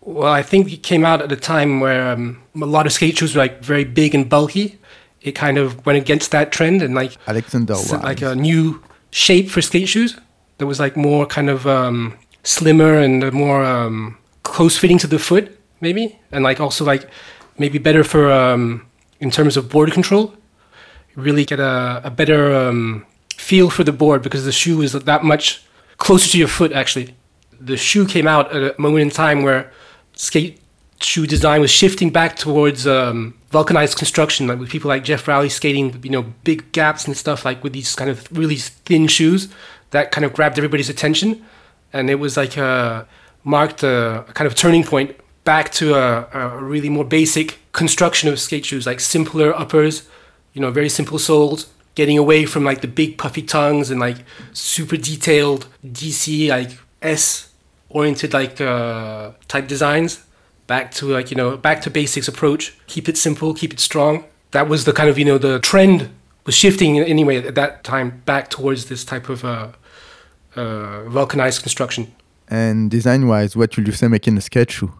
Well, 0.00 0.32
I 0.32 0.42
think 0.42 0.72
it 0.72 0.82
came 0.82 1.04
out 1.04 1.20
at 1.22 1.30
a 1.32 1.36
time 1.36 1.80
where 1.80 2.08
um, 2.12 2.42
a 2.60 2.64
lot 2.66 2.86
of 2.86 2.92
skate 2.92 3.18
shoes 3.18 3.34
were 3.34 3.42
like 3.42 3.60
very 3.62 3.84
big 3.84 4.14
and 4.14 4.28
bulky. 4.28 4.78
It 5.20 5.32
kind 5.32 5.58
of 5.58 5.84
went 5.84 5.98
against 5.98 6.30
that 6.30 6.50
trend 6.52 6.82
and 6.82 6.94
like 6.94 7.16
Alexander 7.26 7.74
s- 7.74 7.92
Wise. 7.92 8.02
like 8.02 8.22
a 8.22 8.34
new 8.34 8.82
shape 9.10 9.50
for 9.50 9.60
skate 9.60 9.88
shoes 9.88 10.16
that 10.58 10.66
was 10.66 10.80
like 10.80 10.96
more 10.96 11.26
kind 11.26 11.50
of 11.50 11.66
um, 11.66 12.16
slimmer 12.42 12.94
and 12.98 13.32
more 13.32 13.64
um, 13.64 14.16
close 14.44 14.76
fitting 14.78 14.98
to 14.98 15.06
the 15.06 15.18
foot, 15.18 15.58
maybe, 15.80 16.18
and 16.32 16.42
like 16.42 16.58
also 16.60 16.84
like 16.84 17.08
maybe 17.58 17.78
better 17.78 18.02
for 18.02 18.32
um, 18.32 18.86
in 19.20 19.30
terms 19.30 19.56
of 19.56 19.68
board 19.68 19.92
control. 19.92 20.34
Really 21.16 21.44
get 21.44 21.58
a, 21.60 22.00
a 22.04 22.10
better 22.10 22.54
um, 22.54 23.04
feel 23.48 23.70
for 23.70 23.84
the 23.84 23.96
board 24.02 24.20
because 24.26 24.44
the 24.44 24.52
shoe 24.52 24.82
is 24.82 24.92
that 24.92 25.22
much 25.24 25.62
closer 25.96 26.28
to 26.32 26.38
your 26.42 26.52
foot. 26.58 26.70
Actually, 26.72 27.14
the 27.70 27.76
shoe 27.76 28.06
came 28.06 28.28
out 28.34 28.46
at 28.54 28.62
a 28.62 28.80
moment 28.80 29.02
in 29.02 29.10
time 29.10 29.42
where 29.42 29.62
skate 30.12 30.60
shoe 31.00 31.26
design 31.26 31.60
was 31.60 31.70
shifting 31.70 32.10
back 32.10 32.36
towards 32.36 32.86
um, 32.86 33.34
vulcanized 33.50 33.96
construction, 33.96 34.46
like 34.48 34.58
with 34.58 34.68
people 34.68 34.88
like 34.88 35.02
Geoff 35.02 35.26
Rowley 35.26 35.48
skating, 35.48 35.86
you 36.02 36.10
know, 36.10 36.24
big 36.44 36.60
gaps 36.72 37.06
and 37.06 37.16
stuff, 37.16 37.44
like 37.44 37.64
with 37.64 37.72
these 37.72 37.94
kind 37.94 38.10
of 38.10 38.30
really 38.36 38.56
thin 38.56 39.06
shoes 39.06 39.48
that 39.90 40.10
kind 40.10 40.24
of 40.26 40.34
grabbed 40.34 40.58
everybody's 40.58 40.90
attention, 40.90 41.42
and 41.94 42.10
it 42.10 42.16
was 42.16 42.36
like 42.36 42.58
uh, 42.58 43.04
marked 43.44 43.82
a, 43.82 44.24
a 44.28 44.32
kind 44.34 44.46
of 44.46 44.54
turning 44.54 44.84
point 44.84 45.16
back 45.44 45.72
to 45.72 45.94
a, 45.94 46.28
a 46.34 46.62
really 46.62 46.90
more 46.90 47.04
basic 47.04 47.58
construction 47.72 48.28
of 48.28 48.38
skate 48.38 48.66
shoes, 48.66 48.84
like 48.84 49.00
simpler 49.00 49.54
uppers, 49.62 50.06
you 50.52 50.60
know, 50.60 50.70
very 50.70 50.90
simple 50.90 51.18
soles, 51.18 51.68
getting 51.98 52.16
away 52.16 52.46
from 52.46 52.62
like 52.62 52.80
the 52.80 52.86
big 52.86 53.18
puffy 53.18 53.42
tongues 53.42 53.90
and 53.90 53.98
like 53.98 54.18
super 54.52 54.96
detailed 54.96 55.66
DC 55.84 56.48
like 56.48 56.70
S 57.02 57.52
oriented 57.88 58.32
like 58.32 58.60
uh, 58.60 59.32
type 59.48 59.66
designs. 59.66 60.24
Back 60.68 60.92
to 60.92 61.06
like 61.06 61.32
you 61.32 61.36
know 61.36 61.56
back 61.56 61.82
to 61.82 61.90
basics 61.90 62.28
approach. 62.28 62.62
Keep 62.86 63.08
it 63.08 63.16
simple 63.18 63.52
keep 63.52 63.72
it 63.72 63.80
strong. 63.80 64.24
That 64.52 64.68
was 64.68 64.84
the 64.84 64.92
kind 64.92 65.08
of 65.10 65.18
you 65.18 65.24
know 65.24 65.38
the 65.38 65.58
trend 65.58 66.08
was 66.46 66.54
shifting 66.54 67.00
anyway 67.00 67.36
at 67.50 67.56
that 67.56 67.82
time 67.82 68.22
back 68.24 68.48
towards 68.48 68.86
this 68.90 69.04
type 69.04 69.28
of 69.28 69.44
uh, 69.44 69.68
uh, 70.54 71.02
vulcanized 71.08 71.62
construction. 71.62 72.14
And 72.50 72.90
design-wise, 72.90 73.56
what 73.56 73.76
will 73.76 73.86
you 73.86 73.92
say 73.92 74.06
making 74.08 74.38
a 74.38 74.40
skate 74.40 74.70
shoe? 74.70 74.92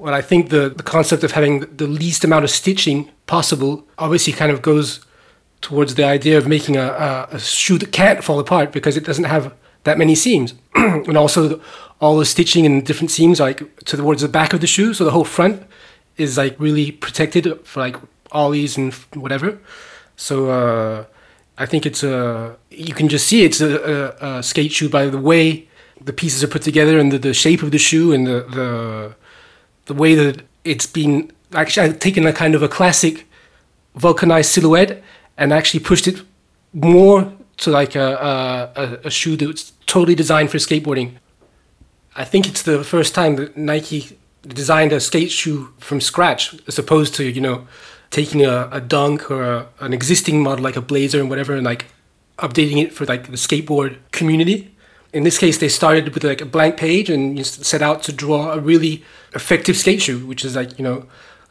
well 0.00 0.14
i 0.14 0.22
think 0.22 0.50
the, 0.50 0.68
the 0.80 0.84
concept 0.84 1.24
of 1.24 1.32
having 1.32 1.54
the 1.76 1.88
least 2.02 2.22
amount 2.22 2.44
of 2.44 2.50
stitching 2.50 3.10
possible 3.26 3.84
obviously 3.98 4.32
kind 4.32 4.52
of 4.52 4.62
goes 4.62 5.04
towards 5.60 5.94
the 5.94 6.04
idea 6.04 6.38
of 6.38 6.46
making 6.46 6.76
a, 6.76 6.86
a, 6.86 7.28
a 7.32 7.38
shoe 7.38 7.78
that 7.78 7.92
can't 7.92 8.22
fall 8.22 8.38
apart 8.38 8.72
because 8.72 8.96
it 8.96 9.04
doesn't 9.04 9.24
have 9.24 9.54
that 9.84 9.98
many 9.98 10.14
seams. 10.14 10.54
And 10.74 11.16
also 11.16 11.60
all 12.00 12.18
the 12.18 12.24
stitching 12.24 12.64
and 12.64 12.86
different 12.86 13.10
seams 13.10 13.40
like 13.40 13.84
towards 13.84 14.22
the 14.22 14.28
back 14.28 14.52
of 14.52 14.60
the 14.60 14.66
shoe. 14.66 14.94
So 14.94 15.04
the 15.04 15.10
whole 15.10 15.24
front 15.24 15.62
is 16.16 16.36
like 16.36 16.58
really 16.58 16.92
protected 16.92 17.66
for 17.66 17.80
like 17.80 17.96
ollies 18.32 18.76
and 18.76 18.94
whatever. 19.14 19.58
So 20.16 20.50
uh, 20.50 21.04
i 21.58 21.66
think 21.66 21.84
it's 21.84 22.02
a 22.02 22.56
you 22.70 22.94
can 22.94 23.08
just 23.08 23.26
see 23.26 23.44
it's 23.44 23.60
a, 23.60 24.14
a, 24.22 24.38
a 24.38 24.42
skate 24.42 24.72
shoe 24.72 24.88
by 24.88 25.06
the 25.06 25.18
way 25.18 25.68
the 26.00 26.12
pieces 26.12 26.42
are 26.44 26.48
put 26.48 26.62
together 26.62 26.98
and 26.98 27.12
the, 27.12 27.18
the 27.18 27.34
shape 27.34 27.62
of 27.62 27.72
the 27.72 27.78
shoe 27.78 28.12
and 28.12 28.26
the, 28.26 28.46
the 28.58 29.14
the 29.86 29.94
way 29.94 30.14
that 30.14 30.42
it's 30.64 30.86
been 30.86 31.30
actually 31.52 31.92
taken 31.94 32.26
a 32.26 32.32
kind 32.32 32.54
of 32.54 32.62
a 32.62 32.68
classic 32.68 33.26
vulcanized 33.96 34.50
silhouette 34.50 35.02
and 35.38 35.52
actually 35.52 35.80
pushed 35.80 36.06
it 36.06 36.22
more 36.74 37.32
to 37.58 37.70
like 37.70 37.94
a, 37.94 38.70
a, 38.76 39.06
a- 39.06 39.10
shoe 39.10 39.36
that's 39.36 39.72
totally 39.86 40.14
designed 40.14 40.50
for 40.50 40.58
skateboarding. 40.58 41.12
I 42.14 42.24
think 42.24 42.46
it's 42.48 42.62
the 42.62 42.84
first 42.84 43.14
time 43.14 43.36
that 43.36 43.56
Nike 43.56 44.18
designed 44.46 44.92
a 44.92 45.00
skate 45.00 45.30
shoe 45.30 45.72
from 45.78 46.00
scratch 46.00 46.54
as 46.66 46.78
opposed 46.78 47.14
to, 47.14 47.24
you 47.24 47.40
know, 47.40 47.66
taking 48.10 48.44
a, 48.44 48.68
a 48.72 48.80
dunk 48.80 49.30
or 49.30 49.42
a, 49.42 49.68
an 49.80 49.92
existing 49.92 50.42
model 50.42 50.64
like 50.64 50.76
a 50.76 50.80
blazer 50.80 51.20
and 51.20 51.30
whatever 51.30 51.54
and 51.54 51.64
like 51.64 51.86
updating 52.38 52.82
it 52.82 52.92
for 52.92 53.04
like 53.06 53.26
the 53.26 53.36
skateboard 53.36 53.96
community. 54.12 54.74
In 55.12 55.24
this 55.24 55.38
case, 55.38 55.58
they 55.58 55.68
started 55.68 56.14
with 56.14 56.24
like 56.24 56.40
a 56.40 56.46
blank 56.46 56.76
page 56.76 57.08
and 57.10 57.44
set 57.46 57.82
out 57.82 58.02
to 58.04 58.12
draw 58.12 58.52
a 58.52 58.60
really 58.60 59.04
effective 59.34 59.76
skate 59.76 60.02
shoe, 60.02 60.26
which 60.26 60.44
is 60.44 60.54
like, 60.54 60.78
you 60.78 60.84
know, 60.84 61.06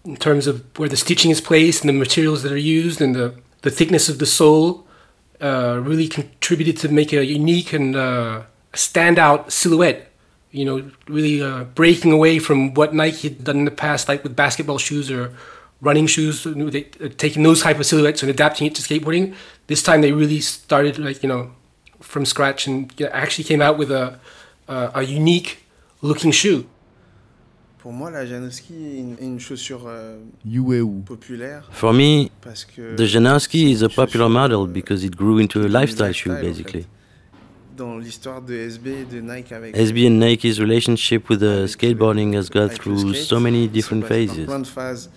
in 0.06 0.16
terms 0.16 0.48
of 0.48 0.64
where 0.78 0.90
the 0.90 0.98
stitching 0.98 1.32
is 1.32 1.42
placed 1.42 1.82
and 1.82 1.90
the 1.90 1.94
materials 1.94 2.44
that 2.44 2.52
are 2.52 2.58
used 2.58 3.02
and 3.02 3.16
the, 3.16 3.36
the 3.62 3.72
thickness 3.72 4.10
of 4.10 4.20
the 4.20 4.26
sole 4.26 4.86
uh, 5.42 5.80
really 5.84 6.08
contributed 6.08 6.78
to 6.78 6.90
make 6.90 7.14
a 7.14 7.26
unique 7.26 7.74
and 7.74 7.96
uh, 7.96 8.44
standout 8.74 9.52
silhouette. 9.52 10.12
You 10.52 10.66
know, 10.66 10.92
really 11.08 11.42
uh, 11.42 11.66
breaking 11.66 12.12
away 12.12 12.40
from 12.40 12.74
what 12.74 12.94
Nike 12.94 13.30
had 13.30 13.44
done 13.44 13.58
in 13.58 13.66
the 13.66 13.72
past, 13.72 14.08
like 14.08 14.24
with 14.24 14.36
basketball 14.36 14.78
shoes 14.78 15.12
or 15.12 15.34
running 15.82 16.08
shoes, 16.08 16.44
they, 16.44 16.88
uh, 17.04 17.10
taking 17.18 17.44
those 17.44 17.62
type 17.62 17.80
of 17.80 17.86
silhouettes 17.86 18.24
and 18.24 18.30
adapting 18.30 18.66
it 18.68 18.76
to 18.76 18.82
skateboarding. 18.82 19.36
This 19.68 19.84
time 19.84 20.02
they 20.02 20.12
really 20.12 20.40
started 20.40 20.98
like 20.98 21.22
you 21.22 21.30
know 21.30 21.52
from 22.00 22.26
scratch 22.26 22.66
and 22.68 22.94
you 22.98 23.06
know, 23.06 23.12
actually 23.12 23.44
came 23.44 23.62
out 23.62 23.78
with 23.78 23.92
a 23.92 24.20
a, 24.68 24.92
a 24.96 25.04
unique 25.04 25.64
looking 26.02 26.32
shoe. 26.32 26.68
Pour 27.88 27.94
moi, 27.94 28.12
la 28.12 28.26
Janoski 28.26 28.74
est 28.74 29.00
une, 29.00 29.16
une 29.22 29.40
chaussure 29.40 29.86
euh, 29.88 30.18
populaire 31.06 31.70
For 31.72 31.94
me, 31.94 32.28
parce 32.42 32.66
que 32.66 32.98
the 32.98 33.06
Janoski 33.06 33.72
is 33.72 33.82
a 33.82 33.88
popular 33.88 34.28
model 34.30 34.64
euh, 34.64 34.68
because 34.68 35.06
it 35.06 35.16
grew 35.16 35.40
into 35.40 35.62
a 35.62 35.68
qui 35.68 35.72
lifestyle 35.72 36.14
shoe, 36.14 36.32
en 36.32 36.36
fait. 36.36 36.42
basically. 36.42 36.86
Dans 37.78 37.98
l'histoire 37.98 38.42
de 38.42 38.54
SB 38.54 38.88
et 38.90 39.06
de 39.06 39.22
Nike 39.22 39.54
avec 39.54 39.74
SB 39.74 40.06
and 40.06 40.20
Nike's 40.20 40.60
relationship 40.60 41.30
with 41.30 41.40
the 41.40 41.44
euh, 41.44 41.66
skateboarding 41.66 42.36
has 42.36 42.50
gone 42.50 42.68
through 42.68 43.14
skate, 43.14 43.24
so 43.24 43.40
many 43.40 43.70
different 43.70 44.04
phases. 44.04 44.48
plein 44.48 44.60
de 44.60 44.68
phases. 44.68 45.10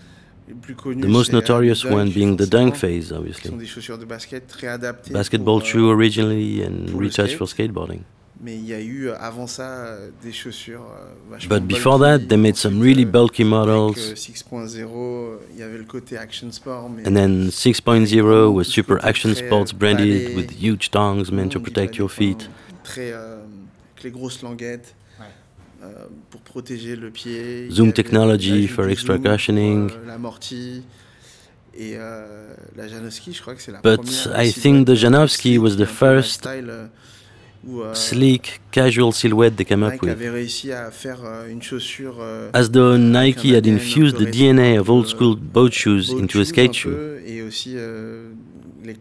Les 0.47 0.55
plus 0.55 0.77
connues, 0.77 1.03
The 1.03 1.09
most 1.09 1.31
euh, 1.31 1.39
notorious 1.39 1.83
les 1.85 1.91
one 1.91 2.13
being 2.13 2.37
the 2.37 2.49
dunk 2.49 2.77
phase, 2.77 3.13
obviously. 3.13 3.51
sont 3.51 3.57
des 3.57 3.67
chaussures 3.67 3.99
de 3.99 4.05
basket 4.05 4.47
très 4.47 4.69
adaptées 4.69 5.13
Basketball 5.13 5.61
euh, 5.61 5.65
shoe 5.65 5.91
originally 5.91 6.63
and 6.65 6.89
pour 6.93 7.01
le 7.01 7.09
retouched 7.09 7.37
for 7.37 7.49
skateboarding. 7.49 8.03
Mais 8.43 8.57
il 8.57 8.65
y 8.67 8.73
a 8.73 8.81
eu 8.81 9.09
euh, 9.09 9.17
avant 9.21 9.47
ça 9.47 9.69
euh, 9.69 10.09
des 10.23 10.33
chaussures 10.33 10.81
euh, 10.81 11.37
But 11.47 11.63
before 11.67 11.99
bulky. 11.99 12.23
that, 12.23 12.29
they 12.29 12.39
made 12.39 12.57
some 12.57 12.81
really 12.81 13.05
euh, 13.05 13.11
bulky 13.11 13.45
models. 13.45 13.99
euh, 13.99 14.15
6.0, 14.15 14.79
euh, 14.87 15.37
il 15.53 15.59
y 15.59 15.63
avait 15.63 15.77
le 15.77 15.85
côté 15.85 16.17
action 16.17 16.51
sport. 16.51 16.89
Mais 16.89 17.07
And 17.07 17.13
then 17.15 17.49
6.0 17.51 18.49
was 18.55 18.65
super 18.65 18.97
action 19.05 19.35
sports 19.35 19.73
euh, 19.75 19.77
branded 19.79 20.25
ballet, 20.25 20.35
with 20.35 20.53
huge 20.59 20.91
tongs 20.91 21.31
meant 21.31 21.51
to 21.51 21.61
protect 21.61 21.97
your 21.97 22.11
feet. 22.11 22.49
Très, 22.83 23.13
euh, 23.13 23.37
avec 23.93 24.05
les 24.05 24.11
grosses 24.11 24.41
languettes. 24.43 24.95
euh, 25.83 25.93
pour 26.31 26.41
protéger 26.43 26.95
le 26.97 27.11
pied. 27.11 27.69
Zoom 27.71 27.93
technology 27.93 28.69
for 28.69 28.87
extra 28.89 29.15
zoom 29.17 29.23
cushioning. 29.25 29.91
euh, 29.91 30.07
l'amorti. 30.07 30.83
Et 31.75 31.95
euh, 31.97 32.53
la 32.77 32.89
Janoski, 32.89 33.33
je 33.33 33.41
crois 33.41 33.55
que 33.55 33.63
c'est 33.63 33.71
la 33.73 33.81
But 33.81 33.97
première. 34.03 34.43
I 34.45 34.53
think 34.53 34.87
the 34.87 34.95
Janoski 34.95 35.57
was 35.59 35.77
the 35.77 35.87
first 35.87 36.45
lifestyle, 36.45 36.69
euh, 36.71 36.87
Sleek, 37.93 38.61
casual 38.71 39.13
silhouette 39.13 39.57
they 39.57 39.67
came 39.67 39.83
up 39.83 40.01
with. 40.01 40.11
avait 40.11 40.31
réussi 40.31 40.73
à 40.73 40.91
faire 40.91 41.19
euh, 41.25 41.51
une 41.51 41.61
chaussure. 41.63 42.17
euh, 42.21 42.51
As 42.55 42.71
though 42.71 42.97
Nike 42.97 43.55
had 43.55 43.67
infused 43.67 44.17
the 44.17 44.31
DNA 44.31 44.79
of 44.79 44.89
old 44.89 45.05
euh, 45.05 45.09
school 45.09 45.37
boat 45.37 45.73
shoes 45.73 46.11
into 46.11 46.41
a 46.41 46.45
skate 46.45 46.73
shoe. 46.73 46.91
euh, 46.91 47.51
euh. 47.77 48.31
The 48.83 48.95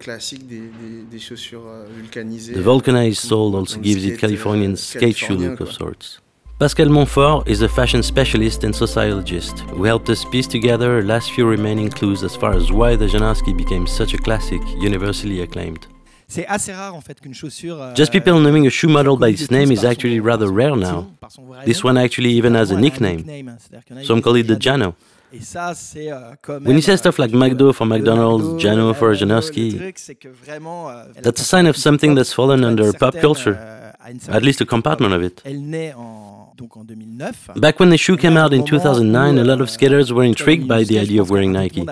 euh, 2.58 2.62
vulcanized 2.62 3.22
sole 3.22 3.56
also 3.56 3.80
gives 3.80 4.04
it 4.06 4.18
Californian 4.20 4.74
euh, 4.74 4.76
skate 4.76 5.16
shoe 5.18 5.36
look 5.36 5.62
of 5.62 5.72
sorts. 5.72 6.20
Pascal 6.60 6.90
Monfort 6.90 7.48
is 7.48 7.62
a 7.62 7.70
fashion 7.70 8.04
specialist 8.04 8.66
and 8.66 8.74
sociologist 8.76 9.62
who 9.72 9.86
helped 9.86 10.10
us 10.10 10.26
piece 10.26 10.48
together 10.48 11.02
last 11.02 11.32
few 11.32 11.48
remaining 11.50 11.90
clues 11.90 12.22
as 12.24 12.36
far 12.36 12.52
as 12.54 12.70
why 12.70 12.98
the 12.98 13.08
Janoski 13.08 13.56
became 13.56 13.88
such 13.88 14.14
a 14.14 14.18
classic, 14.18 14.60
universally 14.82 15.42
acclaimed. 15.42 15.88
C'est 16.30 16.46
assez 16.46 16.72
rare 16.72 16.94
en 16.96 17.02
fait 17.02 17.20
qu'une 17.20 17.34
chaussure. 17.34 17.82
euh, 17.82 17.96
Just 17.96 18.12
people 18.12 18.40
naming 18.40 18.68
a 18.68 18.70
shoe 18.70 18.88
model 18.88 19.18
by 19.20 19.34
its 19.34 19.50
name 19.52 19.72
is 19.72 19.84
actually 19.84 20.20
rather 20.20 20.48
rare 20.48 20.76
now. 20.78 20.92
nom, 21.02 21.08
par 21.20 21.32
son 21.32 21.44
vrai 21.44 21.66
This 21.66 21.84
one 21.84 21.98
actually 21.98 22.38
even 22.38 22.56
has 22.56 22.72
a 22.72 22.76
nickname. 22.76 23.18
nickname, 23.18 23.58
c'est-à-dire 23.60 23.84
qu'il 23.84 23.96
y 23.96 24.00
en 24.00 24.02
a, 24.04 24.06
Some 24.06 24.22
call 24.22 24.38
it 24.38 24.46
the 24.48 24.62
Jano. 24.62 24.80
Jano. 24.86 24.96
Et 25.34 25.42
ça, 25.42 25.74
c'est 25.76 26.12
euh. 26.12 26.32
When 26.48 26.76
you 26.76 26.82
say 26.82 26.94
euh, 26.94 26.98
stuff 26.98 27.18
like 27.18 27.32
tu 27.32 27.38
McDo 27.38 27.74
for 27.74 27.86
McDonald's, 27.86 28.60
Jano 28.62 28.94
for 28.94 29.14
Janoski, 29.14 29.72
Le 29.72 29.78
truc, 29.80 30.00
c'est 30.00 30.16
que 30.16 30.28
vraiment. 30.30 30.90
euh, 30.90 31.04
la 31.16 31.22
that's 31.22 31.42
a 31.42 31.44
sign 31.44 31.68
of 31.68 31.76
something 31.76 32.16
that's 32.16 32.34
fallen 32.34 32.64
under 32.64 32.92
pop 32.94 33.20
culture, 33.20 33.56
euh, 33.56 33.92
at 34.32 34.40
least 34.42 34.62
a 34.62 34.66
compartment 34.66 35.12
of 35.14 35.24
it. 35.24 35.42
Elle 35.46 35.62
naît 35.62 35.94
en, 35.96 36.54
donc 36.58 36.78
en 36.78 36.84
2009. 36.84 37.52
Back 37.58 37.80
when 37.80 37.92
the 37.92 37.98
shoe 37.98 38.18
came 38.18 38.38
out 38.38 38.54
in 38.54 38.64
2009, 38.64 39.38
a 39.40 39.44
lot 39.44 39.54
of 39.56 39.62
euh, 39.62 39.66
skaters 39.68 40.12
were 40.12 40.22
euh, 40.24 40.30
intrigued 40.30 40.68
by 40.68 40.84
the 40.86 40.94
y 40.94 40.98
a 40.98 41.02
eu 41.02 41.06
idea 41.06 41.22
of 41.22 41.30
wearing 41.32 41.52
Nike. 41.54 41.84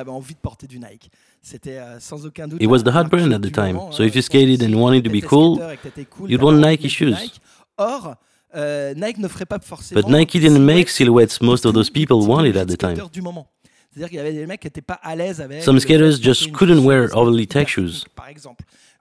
Monde 1.48 1.60
avait 1.66 1.78
envie 1.78 1.78
de 1.78 1.78
porter 1.78 1.78
du 1.78 1.78
Nike. 1.78 1.78
C'était 1.78 1.78
euh, 1.78 2.00
sans 2.00 2.26
aucun 2.26 2.48
doute. 2.48 2.62
It 2.62 2.68
was 2.68 2.84
the 2.84 2.94
hot 2.94 3.10
brand 3.10 3.34
at 3.34 3.40
the 3.40 3.52
time, 3.52 3.80
so 3.92 4.04
euh, 4.04 4.08
if 4.08 4.16
you 4.16 4.22
pense 4.22 4.30
que 4.30 4.38
skated 4.38 4.64
and 4.64 4.78
wanted 4.78 5.04
to 5.04 5.10
be 5.10 5.22
cool, 5.22 5.56
skateur 5.56 5.72
et 5.72 5.78
que 5.78 5.84
t'étais 5.84 6.06
cool, 6.06 6.30
you'd 6.30 6.44
want 6.44 6.54
Nike 6.54 6.90
shoes. 6.90 7.16
Euh, 8.56 8.94
Nike 8.96 9.20
ne 9.20 9.28
ferait 9.28 9.46
pas 9.46 9.60
forcément. 9.60 10.02
But 10.02 10.10
Nike 10.10 10.40
didn't 10.40 10.60
make 10.60 10.90
silhouettes 10.90 11.42
most 11.42 11.66
of 11.66 11.74
those 11.74 11.90
people 11.90 12.18
wanted 12.26 12.58
at 12.58 12.66
the 12.66 12.78
time. 12.78 12.96
skateurs 12.96 13.10
du 13.10 13.22
moment. 13.22 13.48
C'est-à-dire 13.92 14.10
qu'il 14.10 14.18
y 14.18 14.22
avait 14.22 14.34
des 14.34 14.46
mecs 14.46 14.62
qui 14.62 14.68
n'étaient 14.68 14.82
pas 14.82 15.00
à 15.02 15.16
l'aise 15.16 15.42
avec. 15.42 15.64
Some 15.64 15.76
le 15.76 15.82
fait 15.82 15.98
de 15.98 16.12
skaters 16.12 16.24
just 16.24 16.52
couldn't 16.54 16.86
wear 16.86 17.10
overly 17.14 17.48
tech 17.48 17.68
shoes. 17.68 18.06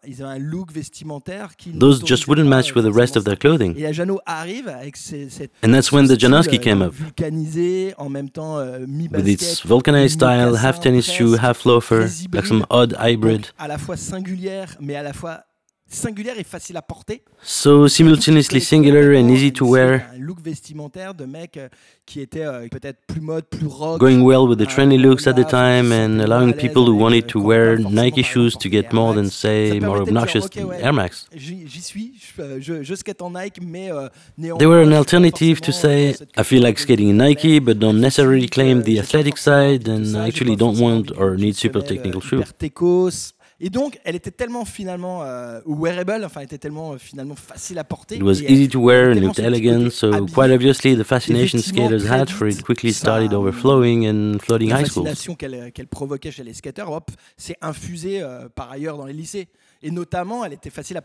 Ils 0.07 0.23
avaient 0.23 0.35
un 0.35 0.39
look 0.39 0.73
vestimentaire 0.73 1.57
qui. 1.57 1.73
Those 1.73 2.03
just 2.05 2.27
wouldn't 2.27 2.49
pas, 2.49 2.57
match 2.57 2.71
euh, 2.71 2.81
with 2.81 2.85
the 2.93 2.95
rest 2.97 3.17
of 3.17 3.25
their 3.25 3.39
clothing. 3.39 3.75
Et 3.77 3.83
la 3.83 3.93
Jano 3.93 4.21
arrive 4.27 4.69
avec 4.69 4.97
ses, 4.97 5.29
cette 5.31 5.51
And 5.65 5.73
that's 5.73 5.91
when 5.93 6.07
the 6.07 6.19
Janowski 6.19 6.59
came 6.59 6.83
up. 6.83 6.93
vulcanisé 6.95 7.95
en 7.99 8.09
même 8.09 8.31
temps 8.31 8.59
euh, 8.59 8.81
With 8.81 8.89
mi-basket. 8.89 9.29
its 9.29 9.67
vulcanized 9.67 10.11
style, 10.15 10.55
half 10.57 10.81
tennis 10.81 11.03
shoe, 11.11 11.37
half 11.41 11.65
loafer, 11.65 12.07
like 12.33 12.47
some 12.47 12.65
odd 12.71 12.97
hybrid. 13.01 13.47
À 13.59 13.69
la 13.69 13.79
fois 13.79 13.97
singulière, 13.97 14.77
mais 14.81 14.95
à 14.97 15.03
la 15.03 15.13
fois 15.13 15.43
singulière 15.89 16.39
et 16.39 16.45
facile 16.45 16.77
à 16.77 16.83
porter. 16.83 17.23
So 17.43 17.87
simultaneously 17.89 18.61
singular 18.61 19.17
and 19.17 19.29
easy 19.29 19.53
to 19.53 19.67
wear, 19.67 20.03
Un 20.15 20.19
look 20.19 20.41
vestimentaire 20.43 21.15
de 21.15 21.25
mec 21.27 21.57
euh, 21.57 21.69
qui 22.05 22.21
était 22.21 22.45
euh, 22.45 22.67
peut-être 22.69 22.99
plus 23.07 23.21
mode, 23.21 23.45
plus 23.45 23.67
rock. 23.67 24.01
going 24.01 24.21
well 24.23 24.49
with 24.49 24.59
the 24.59 24.63
euh, 24.63 24.67
trendy 24.67 24.99
looks 24.99 25.27
at 25.27 25.35
the 25.35 25.47
time 25.47 25.93
and 25.93 26.21
allowing 26.21 26.53
people 26.53 26.83
who 26.89 26.97
wanted 26.97 27.25
euh, 27.25 27.29
to 27.29 27.41
wear 27.41 27.79
Nike 27.79 28.23
par 28.23 28.25
shoes 28.25 28.51
to 28.59 28.69
get 28.69 28.93
more 28.93 29.15
than, 29.15 29.29
say, 29.29 29.79
more 29.81 29.99
obnoxious 30.01 30.49
Air 30.81 30.93
Max. 30.93 31.27
J'y 31.35 31.67
j'y 31.69 31.81
suis, 31.83 32.13
je, 32.19 32.43
euh, 32.43 32.59
je, 32.61 32.83
je 32.83 32.95
skate 32.95 33.23
en 33.23 33.31
Nike, 33.31 33.61
mais 33.63 33.93
euh, 33.93 34.09
néanmoins. 34.37 34.59
They 34.59 34.67
were 34.67 34.83
an 34.83 34.93
alternative 34.93 35.61
to 35.61 35.73
say, 35.73 36.15
cette 36.15 36.31
I 36.37 36.43
feel 36.43 36.63
like 36.63 36.79
skating 36.79 37.11
in 37.11 37.19
Nike, 37.19 37.61
but 37.61 37.79
don't 37.79 38.01
necessarily 38.01 38.49
claim 38.49 38.83
the 38.83 38.99
athletic 38.99 39.39
side 39.39 39.85
de 39.85 39.93
and 39.93 40.17
actually 40.17 40.57
don't 40.57 40.79
want 40.81 41.13
or 41.17 41.37
need 41.37 41.55
super 41.55 41.83
technical 41.83 42.21
euh, 42.21 42.29
shoes. 42.43 43.33
Et 43.59 43.71
donc, 43.71 43.99
elle 44.05 44.15
était 44.15 44.31
tellement 44.31 44.67
finalement 44.67 45.23
euh, 45.23 45.61
wearable, 45.65 46.23
enfin, 46.27 46.41
elle 46.41 46.47
était 46.47 46.59
tellement 46.59 46.93
euh, 46.93 46.99
finalement 46.99 47.37
facile 47.37 47.79
à 47.79 47.85
porter. 47.85 48.17
It 48.17 48.23
was 48.23 48.41
elle- 48.43 48.51
easy 48.51 48.69
to 48.69 48.81
wear 48.81 49.13
and 49.17 49.21
looked 49.21 49.39
elegant, 49.39 49.89
so 49.91 50.13
habillé, 50.13 50.33
quite 50.35 50.51
obviously 50.53 50.95
the 50.95 51.05
fascination 51.05 51.59
skaters 51.61 52.05
had 52.07 52.29
for 52.29 52.47
it 52.49 52.63
quickly 52.63 52.93
ça, 52.93 52.99
started 53.01 53.33
hum, 53.33 53.41
overflowing 53.41 54.07
and 54.07 54.39
flooding 54.41 54.69
la 54.69 54.81
high 54.81 54.87
schools. 54.87 55.05
fascination 55.07 55.35
qu'elle 55.37 55.73
qu'elle 55.73 55.87
provoquait 55.89 56.31
chez 56.31 56.45
les 56.45 56.53
skaters, 56.53 56.91
hop, 56.91 57.11
s'est 57.39 57.57
infusée 57.63 58.21
euh, 58.23 58.49
par 58.55 58.71
ailleurs 58.71 58.99
dans 58.99 59.07
les 59.07 59.15
lycées. 59.15 59.49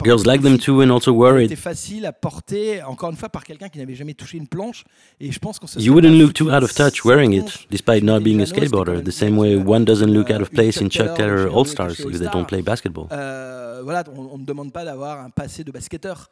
Girls 0.04 0.26
like 0.26 0.42
them 0.42 0.58
too 0.58 0.82
and 0.82 0.92
also 0.92 1.12
worried. 1.14 1.52
You 5.78 5.94
wouldn't 5.94 6.16
look 6.16 6.34
too 6.34 6.52
out 6.52 6.64
of 6.64 6.74
touch 6.74 7.04
wearing 7.04 7.34
it, 7.34 7.68
despite 7.70 8.04
not 8.04 8.24
being 8.24 8.42
a 8.42 8.46
skateboarder, 8.46 9.04
the 9.04 9.12
same 9.12 9.38
way 9.38 9.58
one 9.58 9.84
doesn't 9.86 10.12
look 10.12 10.32
out 10.32 10.42
of 10.42 10.52
place 10.52 10.78
in 10.82 10.90
Chuck 10.90 11.16
Taylor 11.16 11.50
All 11.50 11.66
Stars 11.66 12.00
if 12.00 12.18
they 12.20 12.28
don't 12.28 12.48
play 12.48 12.62
basketball. 12.62 13.08
Voilà, 13.84 14.04
on 14.16 14.38
ne 14.38 14.46
demande 14.46 14.72
pas 14.72 14.86
d'avoir 14.86 15.20
un 15.22 15.32
passé 15.32 15.64
de 15.64 15.72
basketteur. 15.72 16.30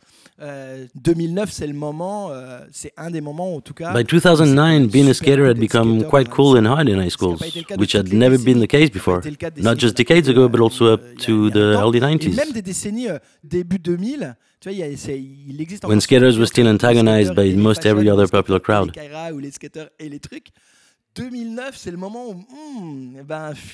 2009, 0.95 1.51
c'est 1.51 1.65
le 1.65 1.73
moment, 1.73 2.29
c'est 2.71 2.93
un 2.95 3.09
des 3.09 3.21
moments 3.21 3.55
en 3.55 3.61
tout 3.61 3.73
cas. 3.73 3.91
By 3.91 4.05
2009, 4.05 4.87
being 4.91 5.09
a 5.09 5.13
skater 5.15 5.47
had 5.47 5.57
become 5.57 6.03
quite 6.03 6.29
cool 6.29 6.57
and 6.57 6.67
hard 6.67 6.87
in 6.87 6.99
high 6.99 7.09
schools, 7.09 7.41
which 7.77 7.95
had 7.95 8.13
never 8.13 8.37
been 8.37 8.59
the 8.59 8.67
case 8.67 8.91
before. 8.91 9.21
Not 9.57 9.77
just 9.77 9.97
decades 9.97 10.29
ago, 10.29 10.47
but 10.47 10.61
also 10.61 10.93
up 10.93 11.01
to 11.25 11.49
the 11.49 11.75
early 11.75 11.99
90s. 11.99 12.28
Même 12.35 12.51
des 12.51 12.61
décennies 12.61 13.07
début 13.43 13.79
2000. 13.79 14.35
When 15.85 16.01
skaters 16.01 16.37
were 16.37 16.45
still 16.45 16.67
antagonized 16.67 17.33
by 17.33 17.55
most 17.55 17.85
every 17.85 18.09
other 18.09 18.27
popular 18.27 18.59
crowd. 18.59 18.91
ou 19.33 19.39
les 19.39 19.51
skaters 19.51 19.89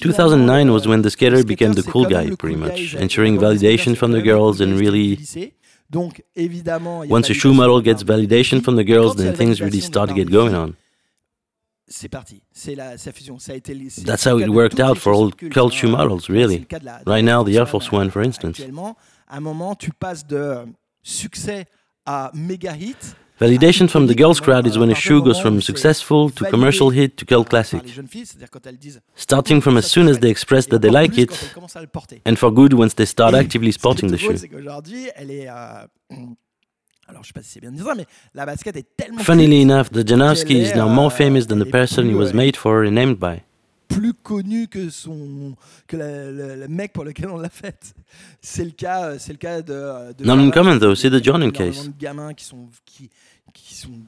2009, 0.02 0.70
was 0.70 0.88
when 0.88 1.02
the 1.02 1.10
skater 1.10 1.44
became 1.44 1.74
the 1.74 1.84
cool 1.84 2.06
guy, 2.06 2.36
pretty 2.36 2.56
much, 2.56 2.96
ensuring 2.96 3.38
validation 3.38 3.96
from 3.96 4.12
the 4.12 4.22
girls 4.22 4.62
and 4.62 4.80
really. 4.80 5.20
Donc. 5.90 6.22
Once 7.08 7.30
a 7.30 7.34
shoe 7.34 7.54
model 7.54 7.82
gets 7.82 8.04
validation 8.04 8.62
from 8.62 8.76
the 8.76 8.84
girls, 8.84 9.16
then 9.16 9.36
things 9.36 9.60
really 9.62 9.82
start 9.82 10.10
to 10.10 10.16
get 10.16 10.32
going 10.32 10.56
on. 10.56 10.76
C'est 11.88 12.10
parti, 12.10 12.42
c'est 12.52 12.74
la, 12.74 12.92
la 12.94 12.98
fusion. 12.98 13.38
Ça 13.38 13.52
a 13.52 13.56
été 13.56 13.76
That's 14.06 14.26
how 14.26 14.40
it 14.40 14.48
worked 14.50 14.80
out 14.80 14.98
for 14.98 15.14
all 15.14 15.30
chaussures 15.30 15.36
cultes, 15.38 15.54
cult 15.54 15.74
shoe 15.74 15.88
models, 15.88 16.28
really. 16.30 16.60
le 16.60 16.66
cas 16.66 16.80
de 16.80 16.86
la- 16.86 17.04
de 17.04 17.10
Right 17.10 17.24
now, 17.24 17.44
the 17.44 17.50
Air 17.56 17.70
Force 17.70 17.92
One, 17.92 18.10
for 18.10 18.24
instance. 18.24 18.60
Actuellement, 18.60 18.98
à 19.28 19.38
un 19.38 19.40
moment, 19.40 19.76
tu 19.76 19.92
passes 19.92 20.26
de 20.26 20.36
euh, 20.36 20.66
succès 21.04 21.66
à 22.06 22.32
méga 22.34 22.76
hit. 22.76 23.16
Validation 23.40 23.88
from 23.90 24.08
the 24.08 24.18
girls' 24.18 24.40
crowd 24.40 24.66
is 24.66 24.78
when 24.78 24.90
a 24.90 24.96
shoe 24.96 25.22
goes 25.22 25.42
from 25.42 25.62
successful 25.62 26.32
to 26.32 26.46
commercial 26.46 26.90
hit 26.90 27.18
to 27.18 27.26
cult 27.26 27.50
classic, 27.50 27.86
jeunes 27.86 28.08
filles, 28.08 28.26
c'est-à-dire 28.26 28.50
quand 28.50 28.66
elles 28.66 28.78
disent 28.78 29.02
starting 29.14 29.60
from 29.62 29.76
as 29.78 29.82
soon 29.82 30.08
as 30.08 30.20
they 30.20 30.30
express 30.30 30.66
that 30.70 30.80
they 30.80 30.90
like 30.90 31.18
it, 31.18 31.30
quand 31.30 31.36
elles 31.44 31.54
commencent 31.54 31.76
à 31.76 31.82
le 31.82 31.88
porter. 31.88 32.22
and 32.26 32.36
for 32.38 32.50
good 32.52 32.74
once 32.74 32.96
they 32.96 33.06
start 33.06 33.34
actively 33.36 33.74
ce 33.74 33.78
qui 33.78 33.80
est 33.80 33.80
sporting 33.80 34.10
the 34.10 34.18
shoe. 34.18 34.36
Alors, 37.08 37.22
je 37.24 37.28
sais 37.28 37.34
pas 37.34 37.42
si 37.44 37.50
c'est 37.52 37.60
bien 37.60 37.72
de 37.72 37.76
dire 37.78 37.86
ça, 37.86 37.94
mais 37.96 38.06
la 38.34 38.46
basket 38.46 38.76
est 38.78 38.88
tellement. 38.98 39.20
Funnily 39.22 39.62
enough, 39.62 39.90
the 39.92 40.06
Janowski 40.08 40.56
is 40.62 40.74
now 40.76 40.88
more 40.90 41.12
famous 41.12 41.46
than 41.48 41.60
the 41.60 41.70
person 41.70 42.04
plus, 42.04 42.12
he 42.12 42.16
was 42.16 42.34
made 42.34 42.56
for 42.56 42.84
and 42.86 42.92
named 42.92 43.18
by. 43.20 43.42
plus 43.88 44.14
connu 44.14 44.68
que 44.68 44.90
son 44.90 45.56
que 45.88 45.96
la- 45.96 46.32
la- 46.32 46.56
le 46.56 46.68
mec 46.68 46.92
pour 46.92 47.04
lequel 47.06 47.30
on 47.30 47.38
l'a 47.38 47.50
faite. 47.50 47.94
C'est 48.42 48.66
le 48.66 48.72
cas, 48.72 49.20
c'est 49.20 49.32
le 49.34 49.38
cas 49.38 49.62
de. 49.62 49.72
de 50.14 50.24
Not 50.24 50.36
Jordan. 50.36 50.40
uncommon 50.48 50.80
though, 50.80 50.96
see 50.96 51.10
the 51.12 51.24
Jordan 51.24 51.52
case. 51.52 51.88
de 51.88 51.94
gamins 52.00 52.34
qui 52.34 52.44
sont 52.46 52.68
qui, 52.86 53.04
qui 53.04 53.10
sont 53.10 53.12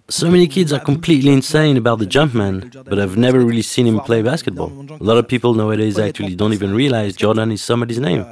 So 0.09 0.29
many 0.31 0.47
kids 0.47 0.71
are 0.73 0.79
completely 0.79 1.31
insane 1.31 1.77
about 1.77 1.99
the 1.99 2.05
Jumpman, 2.05 2.71
but 2.89 2.97
I've 2.99 3.17
never 3.17 3.39
really 3.41 3.61
seen 3.61 3.85
him 3.85 3.99
play 3.99 4.21
basketball. 4.23 4.71
A 4.99 5.03
lot 5.03 5.17
of 5.17 5.27
people 5.27 5.53
nowadays 5.53 5.99
actually 5.99 6.35
don't 6.35 6.53
even 6.53 6.73
realize 6.73 7.15
Jordan 7.15 7.51
is 7.51 7.61
somebody's 7.61 7.99
name. 7.99 8.25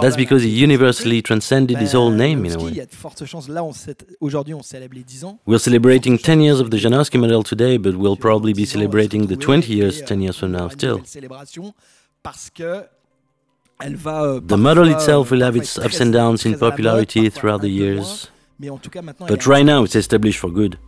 That's 0.00 0.16
because 0.16 0.42
he 0.44 0.48
universally 0.50 1.20
transcended 1.20 1.76
his 1.78 1.92
whole 1.92 2.10
name 2.10 2.46
in 2.46 2.52
a 2.52 2.58
way. 2.58 2.72
y 2.72 2.80
a 2.80 2.86
de 2.86 2.94
fortes 2.94 3.26
chances. 3.26 3.50
Là, 3.52 3.62
on 3.62 3.72
célèbre- 3.72 4.06
aujourd'hui, 4.20 4.54
on 4.54 4.62
célèbre 4.62 4.94
les 4.94 5.02
10 5.02 5.24
ans. 5.24 5.38
We're 5.46 5.58
celebrating 5.58 6.16
10 6.18 6.40
years 6.40 6.60
of 6.60 6.70
the 6.70 6.78
Janoski 6.78 7.18
medal 7.18 7.42
today, 7.42 7.76
but 7.76 7.94
we'll 7.94 8.16
probably 8.16 8.54
be 8.54 8.64
celebrating 8.64 9.26
the 9.26 9.36
20 9.36 9.74
years 9.74 10.02
10 10.04 10.22
years 10.22 10.38
from 10.38 10.52
now 10.52 10.68
still. 10.70 11.00
The 14.46 14.56
medal 14.56 14.88
itself 14.88 15.30
will 15.30 15.42
have 15.42 15.56
its 15.56 15.76
ups 15.78 16.00
and 16.00 16.12
downs 16.12 16.46
in 16.46 16.58
popularity 16.58 17.28
throughout 17.28 17.60
the 17.62 17.70
years. 17.70 18.28
Mais 18.58 18.70
en 18.70 18.78
tout 18.78 18.90
cas, 18.90 19.02
maintenant, 19.02 19.26
But 19.26 19.46
right 19.46 19.64
now 19.64 19.84
it's 19.84 19.94
established 19.96 20.38
for 20.38 20.50
good. 20.50 20.78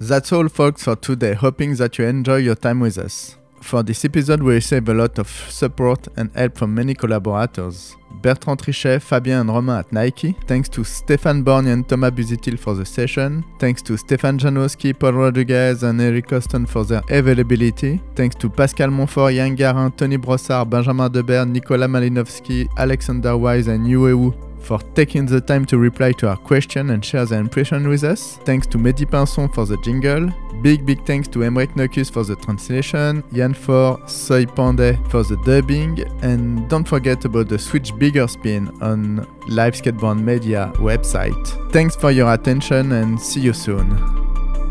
That's 0.00 0.32
all, 0.32 0.48
folks, 0.48 0.82
for 0.82 0.96
today. 0.96 1.34
Hoping 1.34 1.76
that 1.76 1.96
you 1.98 2.06
enjoy 2.06 2.38
your 2.38 2.56
time 2.56 2.80
with 2.80 2.98
us. 2.98 3.36
For 3.60 3.84
this 3.84 4.04
episode, 4.04 4.42
we 4.42 4.54
receive 4.54 4.88
a 4.88 4.92
lot 4.94 5.20
of 5.20 5.28
support 5.48 6.08
and 6.16 6.30
help 6.34 6.58
from 6.58 6.74
many 6.74 6.94
collaborators. 6.94 7.94
Bertrand 8.20 8.58
Trichet, 8.60 9.00
Fabien, 9.00 9.42
and 9.42 9.50
Romain 9.50 9.76
at 9.78 9.92
Nike. 9.92 10.34
Thanks 10.48 10.68
to 10.70 10.82
Stefan 10.82 11.44
Borny 11.44 11.72
and 11.72 11.88
Thomas 11.88 12.10
Buzitil 12.10 12.58
for 12.58 12.74
the 12.74 12.84
session. 12.84 13.44
Thanks 13.60 13.80
to 13.82 13.96
Stefan 13.96 14.38
Janowski, 14.38 14.98
Paul 14.98 15.12
Rodriguez, 15.12 15.84
and 15.84 16.00
Eric 16.00 16.32
Austin 16.32 16.66
for 16.66 16.84
their 16.84 17.02
availability. 17.08 18.00
Thanks 18.16 18.34
to 18.36 18.50
Pascal 18.50 18.90
Montfort, 18.90 19.34
Yann 19.34 19.54
Garin, 19.54 19.92
Tony 19.92 20.16
Brossard, 20.18 20.68
Benjamin 20.68 21.12
Debert, 21.12 21.46
Nicolas 21.46 21.88
Malinowski, 21.88 22.68
Alexander 22.76 23.36
Wise, 23.36 23.68
and 23.68 23.86
Yueu 23.86 24.34
for 24.62 24.78
taking 24.94 25.26
the 25.26 25.40
time 25.40 25.64
to 25.66 25.78
reply 25.78 26.12
to 26.12 26.28
our 26.28 26.36
question 26.36 26.90
and 26.90 27.04
share 27.04 27.26
their 27.26 27.40
impression 27.40 27.88
with 27.88 28.04
us. 28.04 28.38
Thanks 28.44 28.66
to 28.68 28.78
Mehdi 28.78 29.10
Pinson 29.10 29.48
for 29.48 29.66
the 29.66 29.76
jingle. 29.78 30.32
Big, 30.62 30.86
big 30.86 31.04
thanks 31.04 31.26
to 31.28 31.42
Emmerich 31.42 31.74
Nokus 31.74 32.10
for 32.10 32.22
the 32.22 32.36
translation, 32.36 33.24
Jan 33.32 33.52
For, 33.52 33.98
Soy 34.06 34.44
Pandey 34.44 34.96
for 35.10 35.24
the 35.24 35.36
dubbing, 35.44 36.00
and 36.22 36.68
don't 36.68 36.86
forget 36.86 37.24
about 37.24 37.48
the 37.48 37.58
Switch 37.58 37.96
Bigger 37.98 38.28
Spin 38.28 38.68
on 38.80 39.26
Live 39.48 39.74
Skateboard 39.74 40.22
Media 40.22 40.72
website. 40.76 41.72
Thanks 41.72 41.96
for 41.96 42.12
your 42.12 42.32
attention 42.32 42.92
and 42.92 43.20
see 43.20 43.40
you 43.40 43.52
soon. 43.52 43.90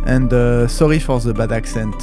And 0.06 0.32
uh, 0.32 0.68
sorry 0.68 1.00
for 1.00 1.20
the 1.20 1.34
bad 1.34 1.52
accent. 1.52 1.94